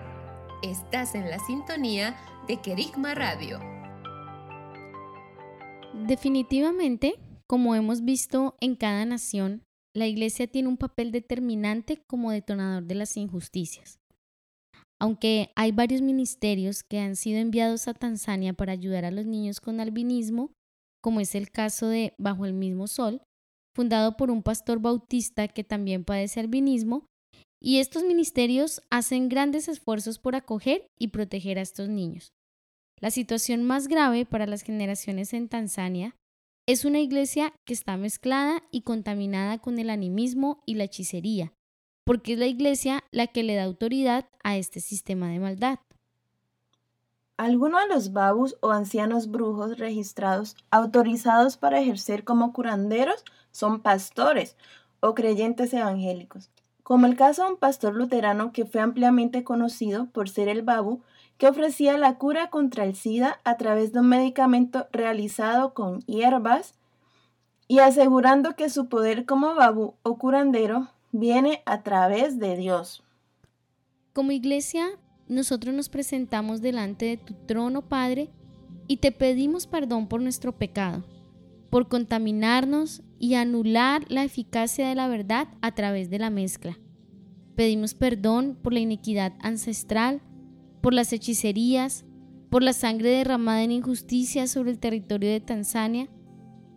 [0.62, 2.16] Estás en la sintonía
[2.48, 3.60] de Kerigma Radio.
[5.94, 7.14] Definitivamente,
[7.46, 9.62] como hemos visto en cada nación,
[9.94, 14.00] la Iglesia tiene un papel determinante como detonador de las injusticias.
[14.98, 19.60] Aunque hay varios ministerios que han sido enviados a Tanzania para ayudar a los niños
[19.60, 20.50] con albinismo,
[21.00, 23.22] como es el caso de Bajo el mismo sol,
[23.74, 27.06] fundado por un pastor bautista que también padece albinismo,
[27.62, 32.32] y estos ministerios hacen grandes esfuerzos por acoger y proteger a estos niños.
[33.00, 36.16] La situación más grave para las generaciones en Tanzania
[36.66, 41.52] es una iglesia que está mezclada y contaminada con el animismo y la hechicería,
[42.04, 45.78] porque es la iglesia la que le da autoridad a este sistema de maldad.
[47.36, 54.56] Algunos de los babus o ancianos brujos registrados autorizados para ejercer como curanderos son pastores
[55.00, 56.50] o creyentes evangélicos,
[56.82, 61.02] como el caso de un pastor luterano que fue ampliamente conocido por ser el babu
[61.38, 66.74] que ofrecía la cura contra el SIDA a través de un medicamento realizado con hierbas
[67.66, 73.02] y asegurando que su poder como babu o curandero viene a través de Dios.
[74.12, 74.86] Como iglesia,
[75.28, 78.28] nosotros nos presentamos delante de tu trono, Padre,
[78.88, 81.04] y te pedimos perdón por nuestro pecado,
[81.70, 86.78] por contaminarnos y anular la eficacia de la verdad a través de la mezcla.
[87.54, 90.20] Pedimos perdón por la iniquidad ancestral,
[90.80, 92.04] por las hechicerías,
[92.50, 96.08] por la sangre derramada en injusticia sobre el territorio de Tanzania,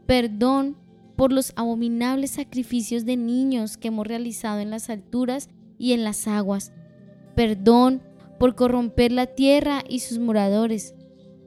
[0.06, 0.78] perdón
[1.16, 6.28] por los abominables sacrificios de niños que hemos realizado en las alturas y en las
[6.28, 6.74] aguas,
[7.36, 8.04] perdón
[8.40, 10.96] por corromper la tierra y sus moradores,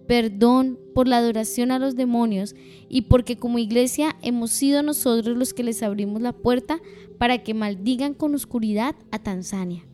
[0.07, 2.55] perdón por la adoración a los demonios
[2.89, 6.81] y porque como iglesia hemos sido nosotros los que les abrimos la puerta
[7.19, 9.85] para que maldigan con oscuridad a Tanzania.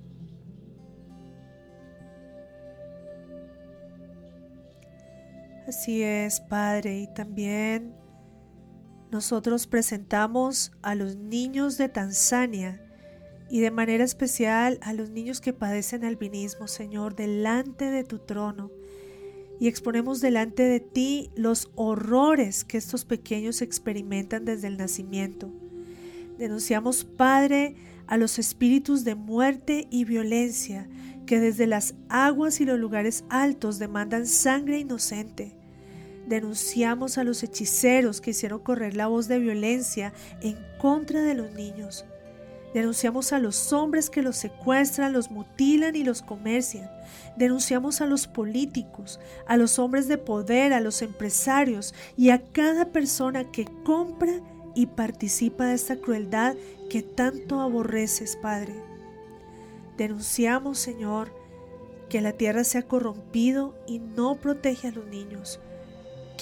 [5.67, 7.95] Así es, Padre, y también
[9.11, 12.83] nosotros presentamos a los niños de Tanzania
[13.49, 18.71] y de manera especial a los niños que padecen albinismo, Señor, delante de tu trono.
[19.63, 25.53] Y exponemos delante de ti los horrores que estos pequeños experimentan desde el nacimiento.
[26.37, 27.77] Denunciamos, Padre,
[28.09, 30.89] a los espíritus de muerte y violencia
[31.27, 35.55] que desde las aguas y los lugares altos demandan sangre inocente.
[36.27, 41.53] Denunciamos a los hechiceros que hicieron correr la voz de violencia en contra de los
[41.53, 42.05] niños.
[42.75, 46.91] Denunciamos a los hombres que los secuestran, los mutilan y los comercian.
[47.37, 52.87] Denunciamos a los políticos, a los hombres de poder, a los empresarios y a cada
[52.87, 54.33] persona que compra
[54.75, 56.55] y participa de esta crueldad
[56.89, 58.75] que tanto aborreces, Padre.
[59.99, 61.33] Denunciamos, Señor,
[62.09, 65.61] que la tierra se ha corrompido y no protege a los niños,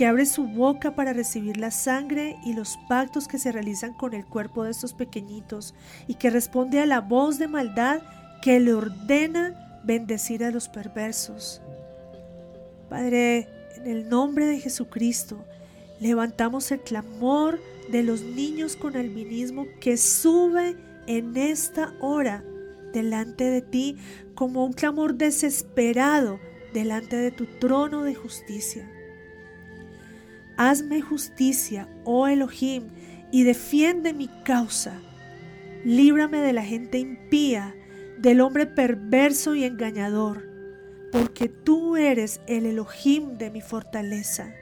[0.01, 4.15] que abre su boca para recibir la sangre y los pactos que se realizan con
[4.15, 5.75] el cuerpo de estos pequeñitos
[6.07, 8.01] y que responde a la voz de maldad
[8.41, 11.61] que le ordena bendecir a los perversos.
[12.89, 13.47] Padre,
[13.77, 15.45] en el nombre de Jesucristo,
[16.01, 17.61] levantamos el clamor
[17.93, 20.77] de los niños con albinismo que sube
[21.09, 22.43] en esta hora
[22.95, 23.99] delante de ti
[24.35, 26.41] como un clamor desesperado
[26.73, 28.91] delante de tu trono de justicia.
[30.63, 32.91] Hazme justicia, oh Elohim,
[33.33, 35.01] y defiende mi causa.
[35.87, 37.75] Líbrame de la gente impía,
[38.19, 40.47] del hombre perverso y engañador,
[41.13, 44.53] porque tú eres el Elohim de mi fortaleza.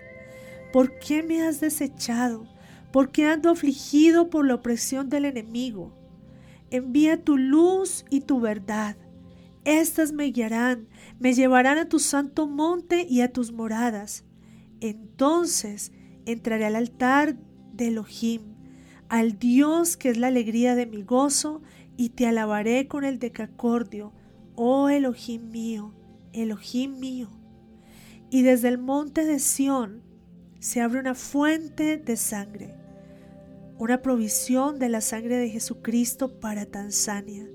[0.72, 2.46] ¿Por qué me has desechado?
[2.92, 5.92] ¿Por qué ando afligido por la opresión del enemigo?
[6.70, 8.96] Envía tu luz y tu verdad.
[9.64, 10.86] Estas me guiarán,
[11.18, 14.24] me llevarán a tu santo monte y a tus moradas.
[14.80, 15.92] Entonces
[16.26, 17.36] entraré al altar
[17.72, 18.42] de Elohim,
[19.08, 21.62] al Dios que es la alegría de mi gozo,
[21.96, 24.12] y te alabaré con el decacordio,
[24.54, 25.94] oh Elohim mío,
[26.32, 27.28] Elohim mío.
[28.30, 30.02] Y desde el monte de Sión
[30.60, 32.78] se abre una fuente de sangre
[33.78, 37.48] una provisión de la sangre de Jesucristo para Tanzania.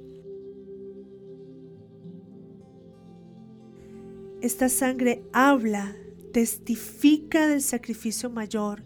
[4.42, 5.96] Esta sangre habla,
[6.34, 8.84] testifica del sacrificio mayor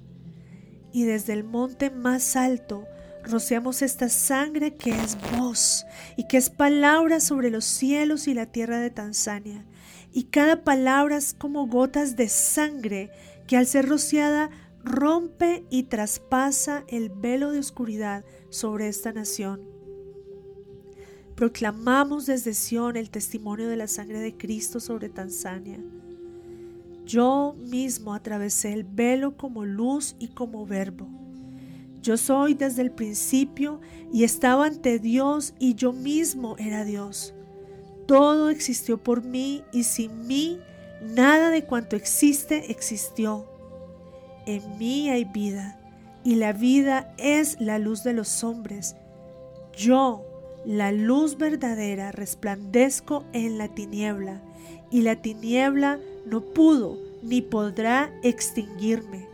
[0.93, 2.85] y desde el monte más alto
[3.23, 5.85] rociamos esta sangre que es voz
[6.15, 9.65] y que es palabra sobre los cielos y la tierra de Tanzania.
[10.13, 13.11] Y cada palabra es como gotas de sangre
[13.47, 14.49] que al ser rociada
[14.83, 19.61] rompe y traspasa el velo de oscuridad sobre esta nación.
[21.35, 25.79] Proclamamos desde Sión el testimonio de la sangre de Cristo sobre Tanzania.
[27.07, 31.07] Yo mismo atravesé el velo como luz y como verbo.
[32.01, 33.79] Yo soy desde el principio
[34.11, 37.33] y estaba ante Dios y yo mismo era Dios.
[38.07, 40.59] Todo existió por mí y sin mí
[41.01, 43.45] nada de cuanto existe existió.
[44.45, 45.79] En mí hay vida
[46.25, 48.97] y la vida es la luz de los hombres.
[49.77, 50.25] Yo,
[50.65, 54.41] la luz verdadera, resplandezco en la tiniebla
[54.91, 55.99] y la tiniebla
[56.29, 59.27] no pudo ni podrá extinguirme.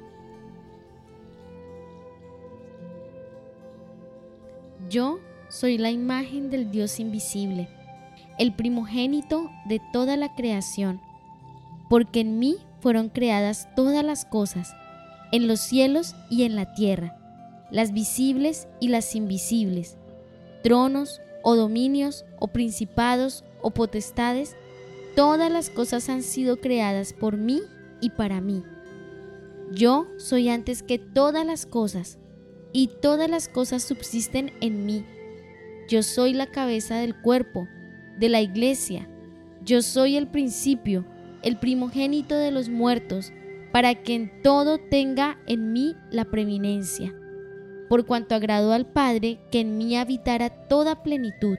[4.90, 5.20] Yo
[5.50, 7.68] soy la imagen del Dios invisible,
[8.38, 11.02] el primogénito de toda la creación,
[11.90, 14.76] porque en mí fueron creadas todas las cosas,
[15.32, 17.18] en los cielos y en la tierra,
[17.72, 19.98] las visibles y las invisibles,
[20.64, 24.56] tronos o dominios o principados o potestades,
[25.16, 27.62] todas las cosas han sido creadas por mí
[28.02, 28.64] y para mí.
[29.72, 32.20] Yo soy antes que todas las cosas,
[32.74, 35.06] y todas las cosas subsisten en mí.
[35.88, 37.68] Yo soy la cabeza del cuerpo,
[38.18, 39.08] de la iglesia.
[39.64, 41.06] Yo soy el principio,
[41.44, 43.32] el primogénito de los muertos,
[43.72, 47.14] para que en todo tenga en mí la preeminencia.
[47.90, 51.58] Por cuanto agradó al Padre que en mí habitara toda plenitud,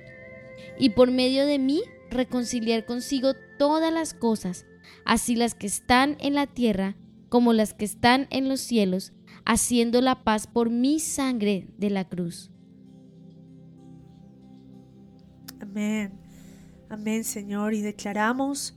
[0.78, 1.82] y por medio de mí
[2.14, 4.66] reconciliar consigo todas las cosas,
[5.04, 6.96] así las que están en la tierra
[7.28, 9.12] como las que están en los cielos,
[9.44, 12.50] haciendo la paz por mi sangre de la cruz.
[15.60, 16.12] Amén.
[16.88, 17.74] Amén, Señor.
[17.74, 18.76] Y declaramos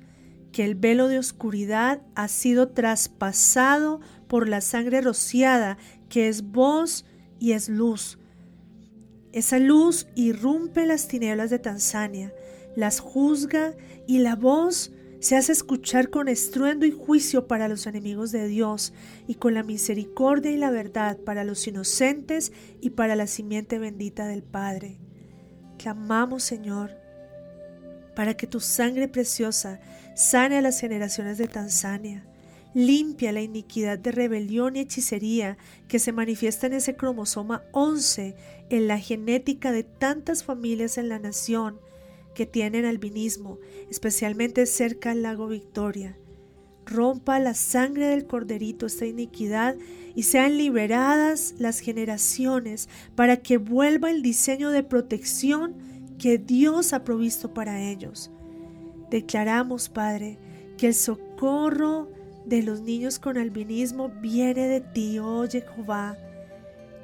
[0.52, 5.78] que el velo de oscuridad ha sido traspasado por la sangre rociada,
[6.10, 7.06] que es voz
[7.40, 8.18] y es luz.
[9.34, 12.34] Esa luz irrumpe las tinieblas de Tanzania,
[12.78, 13.74] las juzga
[14.06, 18.94] y la voz se hace escuchar con estruendo y juicio para los enemigos de Dios
[19.28, 24.28] y con la misericordia y la verdad para los inocentes y para la simiente bendita
[24.28, 25.00] del Padre.
[25.80, 26.92] Clamamos, Señor,
[28.16, 29.80] para que tu sangre preciosa
[30.16, 32.28] sane a las generaciones de Tanzania,
[32.76, 35.58] limpia la iniquidad de rebelión y hechicería
[35.88, 38.36] que se manifiesta en ese cromosoma 11
[38.70, 41.80] en la genética de tantas familias en la nación
[42.38, 43.58] que tienen albinismo,
[43.90, 46.20] especialmente cerca al lago Victoria.
[46.86, 49.76] Rompa la sangre del corderito esta iniquidad
[50.14, 55.78] y sean liberadas las generaciones para que vuelva el diseño de protección
[56.20, 58.30] que Dios ha provisto para ellos.
[59.10, 60.38] Declaramos, Padre,
[60.78, 62.12] que el socorro
[62.46, 66.16] de los niños con albinismo viene de ti, oh Jehová.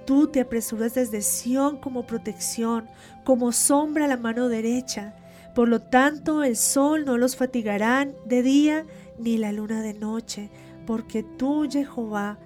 [0.05, 2.87] Tú te apresuras desde Sión como protección,
[3.23, 5.15] como sombra a la mano derecha.
[5.55, 8.85] Por lo tanto, el sol no los fatigarán de día
[9.19, 10.49] ni la luna de noche,
[10.87, 12.39] porque tú, Jehová,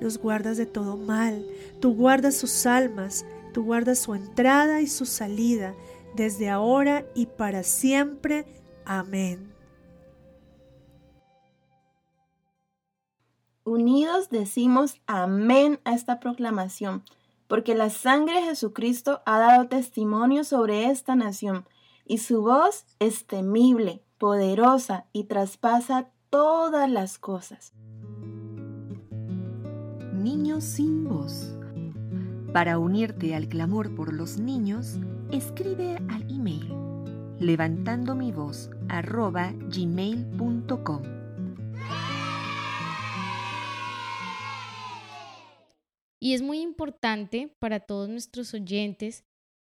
[0.00, 1.46] los guardas de todo mal.
[1.80, 5.74] Tú guardas sus almas, tú guardas su entrada y su salida,
[6.14, 8.44] desde ahora y para siempre.
[8.84, 9.52] Amén.
[13.64, 17.04] Unidos decimos amén a esta proclamación,
[17.46, 21.66] porque la sangre de Jesucristo ha dado testimonio sobre esta nación
[22.08, 27.72] y su voz es temible, poderosa y traspasa todas las cosas.
[30.12, 31.54] Niños sin voz.
[32.52, 34.96] Para unirte al clamor por los niños,
[35.30, 36.88] escribe al email
[37.40, 41.02] levantando mi voz arroba gmail.com.
[46.20, 49.24] Y es muy importante para todos nuestros oyentes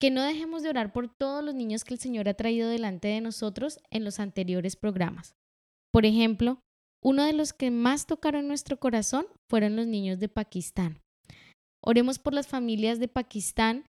[0.01, 3.09] que no dejemos de orar por todos los niños que el Señor ha traído delante
[3.09, 5.35] de nosotros en los anteriores programas.
[5.93, 6.61] Por ejemplo,
[7.03, 11.01] uno de los que más tocaron nuestro corazón fueron los niños de Pakistán.
[11.83, 13.85] Oremos por las familias de Pakistán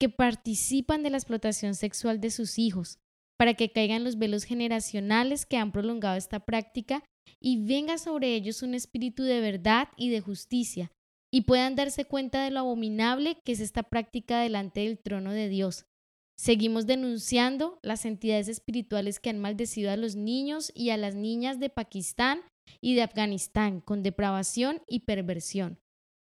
[0.00, 2.98] que participan de la explotación sexual de sus hijos,
[3.38, 7.02] para que caigan los velos generacionales que han prolongado esta práctica
[7.40, 10.90] y venga sobre ellos un espíritu de verdad y de justicia,
[11.34, 15.48] y puedan darse cuenta de lo abominable que es esta práctica delante del trono de
[15.48, 15.84] Dios.
[16.38, 21.58] Seguimos denunciando las entidades espirituales que han maldecido a los niños y a las niñas
[21.58, 22.42] de Pakistán
[22.80, 25.80] y de Afganistán con depravación y perversión.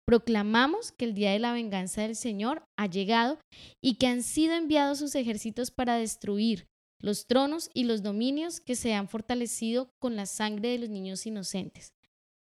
[0.07, 3.41] Proclamamos que el día de la venganza del Señor ha llegado
[3.83, 6.69] y que han sido enviados sus ejércitos para destruir
[7.01, 11.27] los tronos y los dominios que se han fortalecido con la sangre de los niños
[11.27, 11.93] inocentes.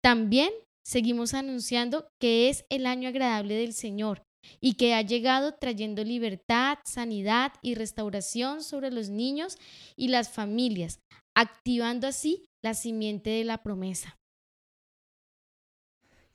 [0.01, 0.51] También
[0.85, 4.23] seguimos anunciando que es el año agradable del Señor
[4.59, 9.57] y que ha llegado trayendo libertad, sanidad y restauración sobre los niños
[9.95, 10.99] y las familias,
[11.35, 14.17] activando así la simiente de la promesa.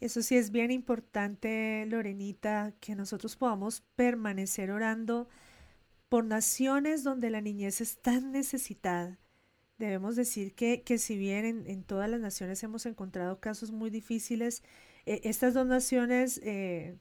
[0.00, 5.28] Eso sí es bien importante, Lorenita, que nosotros podamos permanecer orando
[6.08, 9.18] por naciones donde la niñez es tan necesitada.
[9.78, 14.64] Debemos decir que, que si bien en, todas las naciones hemos encontrado casos muy difíciles,
[15.06, 16.98] eh, estas dos naciones eh,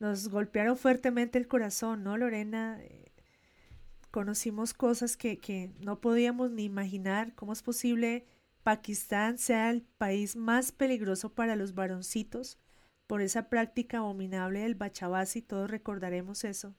[0.00, 2.78] nos golpearon fuertemente el corazón, ¿no, Lorena?
[2.82, 3.12] Eh,
[4.10, 7.32] conocimos cosas que, que no podíamos ni imaginar.
[7.36, 8.26] ¿Cómo es posible
[8.64, 12.58] Pakistán sea el país más peligroso para los varoncitos
[13.06, 15.42] por esa práctica abominable del bachabasi?
[15.42, 16.74] Todos recordaremos eso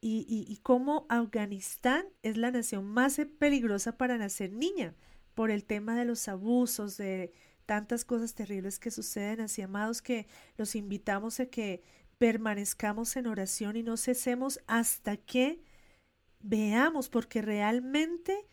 [0.00, 4.94] y, cómo Afganistán es la nación más peligrosa para nacer niña
[5.34, 7.32] por el tema de los abusos, de
[7.66, 10.26] tantas cosas terribles que suceden, así amados, que
[10.56, 11.82] los invitamos a que
[12.18, 15.62] permanezcamos en oración y no cesemos hasta que
[16.40, 18.46] veamos, porque realmente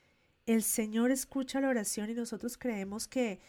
[0.45, 3.39] el Señor escucha la oración y nosotros creemos que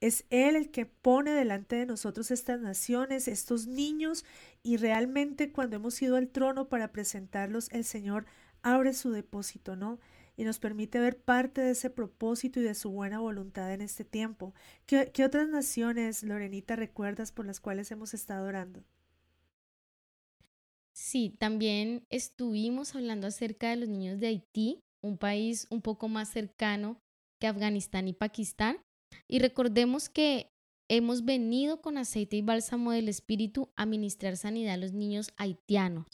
[0.00, 4.24] es Él el que pone delante de nosotros estas naciones, estos niños,
[4.66, 8.26] y realmente cuando hemos ido al trono para presentarlos, el Señor
[8.62, 10.00] abre su depósito, ¿no?
[10.36, 14.04] Y nos permite ver parte de ese propósito y de su buena voluntad en este
[14.04, 14.54] tiempo.
[14.84, 18.82] ¿Qué, qué otras naciones, Lorenita, recuerdas por las cuales hemos estado orando?
[20.92, 26.28] Sí, también estuvimos hablando acerca de los niños de Haití, un país un poco más
[26.30, 26.98] cercano
[27.38, 28.78] que Afganistán y Pakistán,
[29.28, 30.50] y recordemos que
[30.88, 36.06] hemos venido con aceite y bálsamo del Espíritu a ministrar sanidad a los niños haitianos.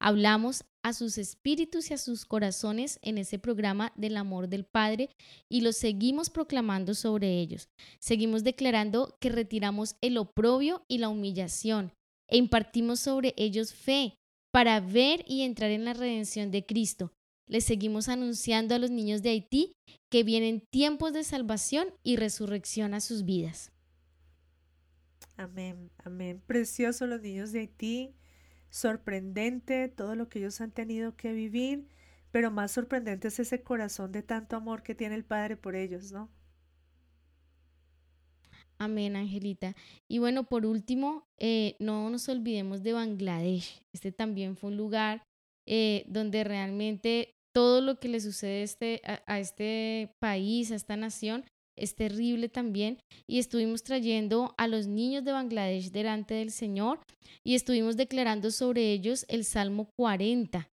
[0.00, 5.10] Hablamos a sus espíritus y a sus corazones en ese programa del amor del Padre
[5.48, 7.68] y lo seguimos proclamando sobre ellos.
[8.00, 11.92] Seguimos declarando que retiramos el oprobio y la humillación
[12.28, 14.14] e impartimos sobre ellos fe
[14.52, 17.12] para ver y entrar en la redención de Cristo
[17.48, 19.72] les seguimos anunciando a los niños de Haití
[20.10, 23.72] que vienen tiempos de salvación y resurrección a sus vidas.
[25.38, 26.42] Amén, amén.
[26.44, 28.12] Precioso los niños de Haití,
[28.70, 31.86] sorprendente todo lo que ellos han tenido que vivir,
[32.32, 36.10] pero más sorprendente es ese corazón de tanto amor que tiene el Padre por ellos,
[36.10, 36.28] ¿no?
[38.78, 39.76] Amén, Angelita.
[40.08, 43.80] Y bueno, por último, eh, no nos olvidemos de Bangladesh.
[43.92, 45.22] Este también fue un lugar
[45.66, 51.44] eh, donde realmente todo lo que le sucede este, a, este país, a esta nación,
[51.78, 52.98] es terrible también.
[53.26, 57.00] Y estuvimos trayendo a los niños de Bangladesh delante del Señor
[57.44, 60.68] y estuvimos declarando sobre ellos el Salmo 40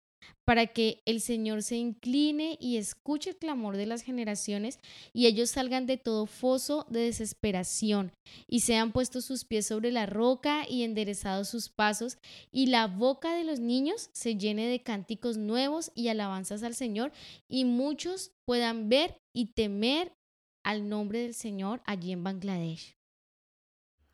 [0.45, 4.79] para que el Señor se incline y escuche el clamor de las generaciones
[5.13, 8.13] y ellos salgan de todo foso de desesperación
[8.47, 12.19] y sean puestos sus pies sobre la roca y enderezados sus pasos
[12.53, 17.13] y la boca de los niños se llene de cánticos nuevos y alabanzas al Señor
[17.49, 20.13] y muchos puedan ver y temer
[20.65, 22.99] al nombre del Señor allí en Bangladesh.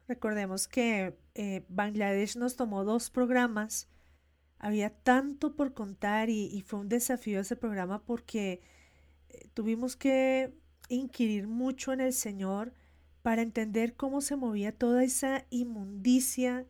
[0.06, 3.88] Recordemos que eh, Bangladesh nos tomó dos programas
[4.60, 8.60] había tanto por contar y, fue un desafío ese programa porque
[9.30, 10.52] eh, tuvimos que
[10.90, 12.74] inquirir mucho en el Señor
[13.22, 16.66] para entender cómo se movía toda esa inmundicia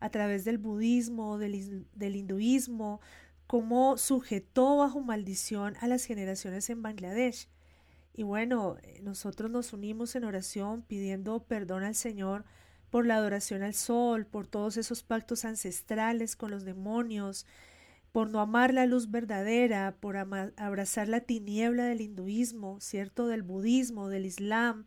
[0.00, 3.00] a través del budismo, del, del hinduismo,
[3.46, 7.48] cómo sujetó bajo maldición a las generaciones en Bangladesh.
[8.12, 12.44] Y bueno, eh, nosotros nos unimos en oración pidiendo perdón al Señor
[12.90, 17.46] por la adoración al sol, por todos esos pactos ancestrales con los demonios,
[18.12, 24.08] por no amar la luz verdadera, por abrazar la tiniebla del hinduismo, cierto, del budismo,
[24.08, 24.86] del islam,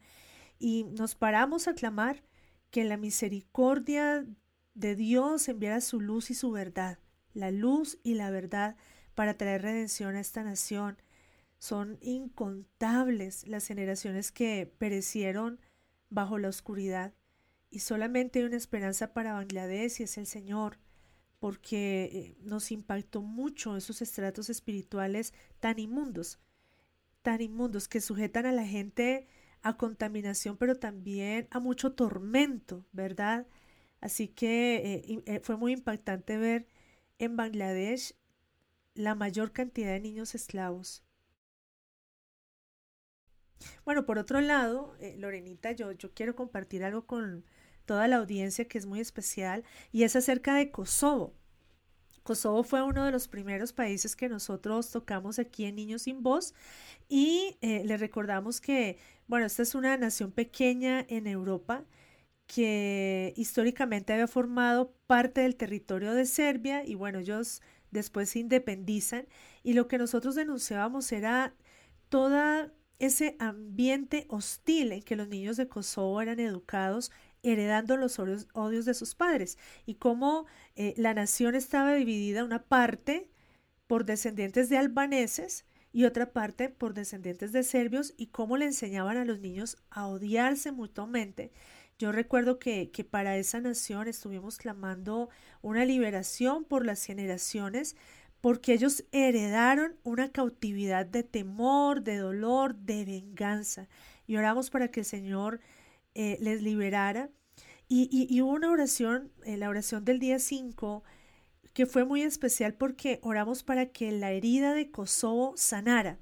[0.59, 2.23] y nos paramos a clamar
[2.69, 4.25] que la misericordia
[4.73, 6.99] de Dios enviara su luz y su verdad,
[7.33, 8.75] la luz y la verdad
[9.15, 10.97] para traer redención a esta nación.
[11.63, 15.61] Son incontables las generaciones que perecieron
[16.09, 17.13] bajo la oscuridad
[17.69, 20.77] y solamente hay una esperanza para Bangladesh y es el Señor,
[21.39, 26.37] porque eh, nos impactó mucho esos estratos espirituales tan inmundos,
[27.21, 29.25] tan inmundos que sujetan a la gente
[29.61, 33.47] a contaminación, pero también a mucho tormento, ¿verdad?
[34.01, 36.67] Así que eh, eh, fue muy impactante ver
[37.19, 38.15] en Bangladesh
[38.95, 41.05] la mayor cantidad de niños esclavos.
[43.85, 47.43] Bueno, por otro lado, Lorenita, yo, yo quiero compartir algo con,
[47.85, 51.33] toda la audiencia que es muy especial y es acerca de Kosovo.
[52.23, 56.53] Kosovo fue uno de los primeros países que nosotros tocamos aquí en Niños sin Voz
[57.09, 58.97] y eh, le recordamos que,
[59.27, 61.83] bueno, esta es una nación pequeña en Europa
[62.47, 67.61] que históricamente había formado parte del territorio de Serbia y bueno, ellos
[67.91, 69.27] después se independizan
[69.61, 71.53] y lo que nosotros denunciábamos era
[72.07, 77.11] toda ese ambiente hostil en que los niños de Kosovo eran educados
[77.43, 83.29] heredando los odios de sus padres y cómo eh, la nación estaba dividida una parte
[83.87, 89.17] por descendientes de albaneses y otra parte por descendientes de serbios y cómo le enseñaban
[89.17, 91.51] a los niños a odiarse mutuamente.
[91.99, 95.29] Yo recuerdo que, que para esa nación estuvimos clamando
[95.61, 97.95] una liberación por las generaciones
[98.43, 103.87] porque ellos heredaron una cautividad de temor, de dolor, de venganza.
[104.27, 105.61] Y oramos para que el Señor
[106.13, 107.29] eh, les liberara.
[107.87, 111.05] Y, y, hubo una oración, eh, la oración del día 5,
[111.71, 116.19] que fue muy especial porque oramos para que la herida de Kosovo sanara,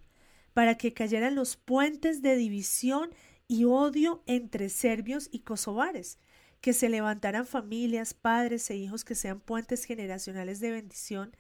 [0.54, 3.10] para que cayeran los puentes de división
[3.48, 6.20] y odio entre serbios y kosovares,
[6.62, 11.36] que se levantaran familias, padres e hijos que sean puentes generacionales de bendición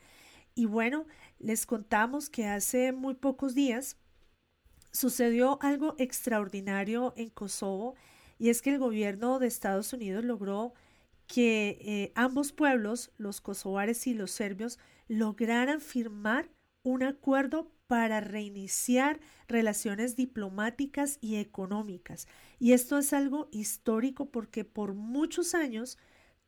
[0.55, 1.05] y bueno,
[1.39, 3.97] les contamos que hace muy pocos días
[4.91, 7.95] sucedió algo extraordinario en Kosovo
[8.37, 10.73] y es que el gobierno de Estados Unidos logró
[11.27, 16.49] que eh, ambos pueblos, los kosovares y los serbios, lograran firmar
[16.83, 22.27] un acuerdo para reiniciar relaciones diplomáticas y económicas.
[22.59, 25.97] Y esto es algo histórico porque por muchos años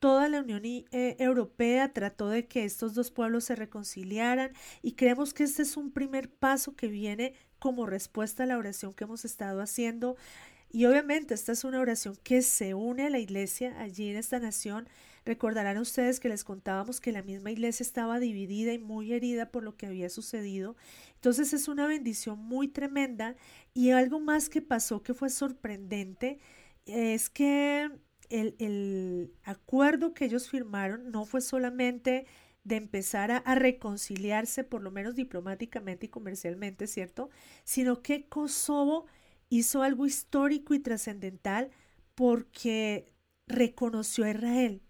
[0.04, 4.52] Toda la Unión eh, Europea trató de que estos dos pueblos se reconciliaran
[4.82, 8.94] y creemos que este es un primer paso que viene como respuesta a la oración
[8.94, 10.18] que hemos estado haciendo.
[10.70, 14.40] Y obviamente esta es una oración que se une a la iglesia allí en esta
[14.40, 14.90] nación.
[15.24, 19.64] Recordarán ustedes que les contábamos que la misma iglesia estaba dividida y muy herida por
[19.64, 20.76] lo que había sucedido.
[21.16, 23.38] Entonces es una bendición muy tremenda
[23.74, 26.40] y algo más que pasó que fue sorprendente
[26.86, 27.90] es que
[28.30, 32.26] el, acuerdo que ellos firmaron no fue solamente
[32.64, 37.30] de empezar a, reconciliarse, por lo menos diplomáticamente y comercialmente, ¿cierto?
[37.64, 39.06] Sino que Kosovo
[39.50, 41.72] hizo algo histórico y trascendental
[42.16, 43.14] porque
[43.48, 44.82] reconoció a Israel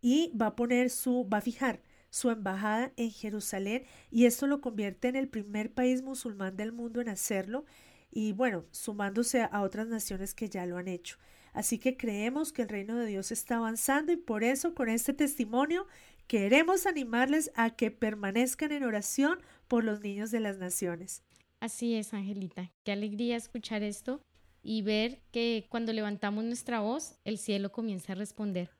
[0.00, 4.60] y va a poner su, va a fijar su embajada en Jerusalén y esto lo
[4.60, 7.64] convierte en el primer país musulmán del mundo en hacerlo
[8.10, 11.18] y bueno, sumándose a otras naciones que ya lo han hecho.
[11.58, 15.12] Así que creemos que el reino de Dios está avanzando y por eso con este
[15.12, 15.88] testimonio
[16.28, 21.24] queremos animarles a que permanezcan en oración por los niños de las naciones.
[21.58, 22.70] Así es, Angelita.
[22.84, 24.22] Qué alegría escuchar esto
[24.62, 28.70] y ver que cuando levantamos nuestra voz, el cielo comienza a responder.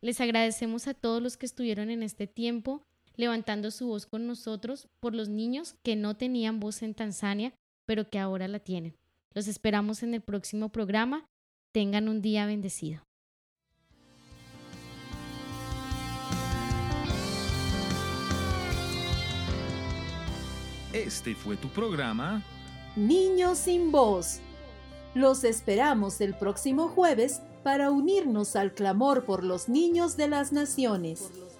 [0.00, 2.84] Les agradecemos a todos los que estuvieron en este tiempo
[3.16, 7.52] levantando su voz con nosotros por los niños que no tenían voz en Tanzania,
[7.86, 8.94] pero que ahora la tienen.
[9.32, 11.28] Los esperamos en el próximo programa
[11.74, 13.02] Tengan un día bendecido.
[20.92, 22.44] Este fue tu programa
[22.94, 24.38] Niños sin voz.
[25.16, 31.22] Los esperamos el próximo jueves para unirnos al clamor por los niños de las naciones.
[31.22, 31.53] Por los niños de las naciones.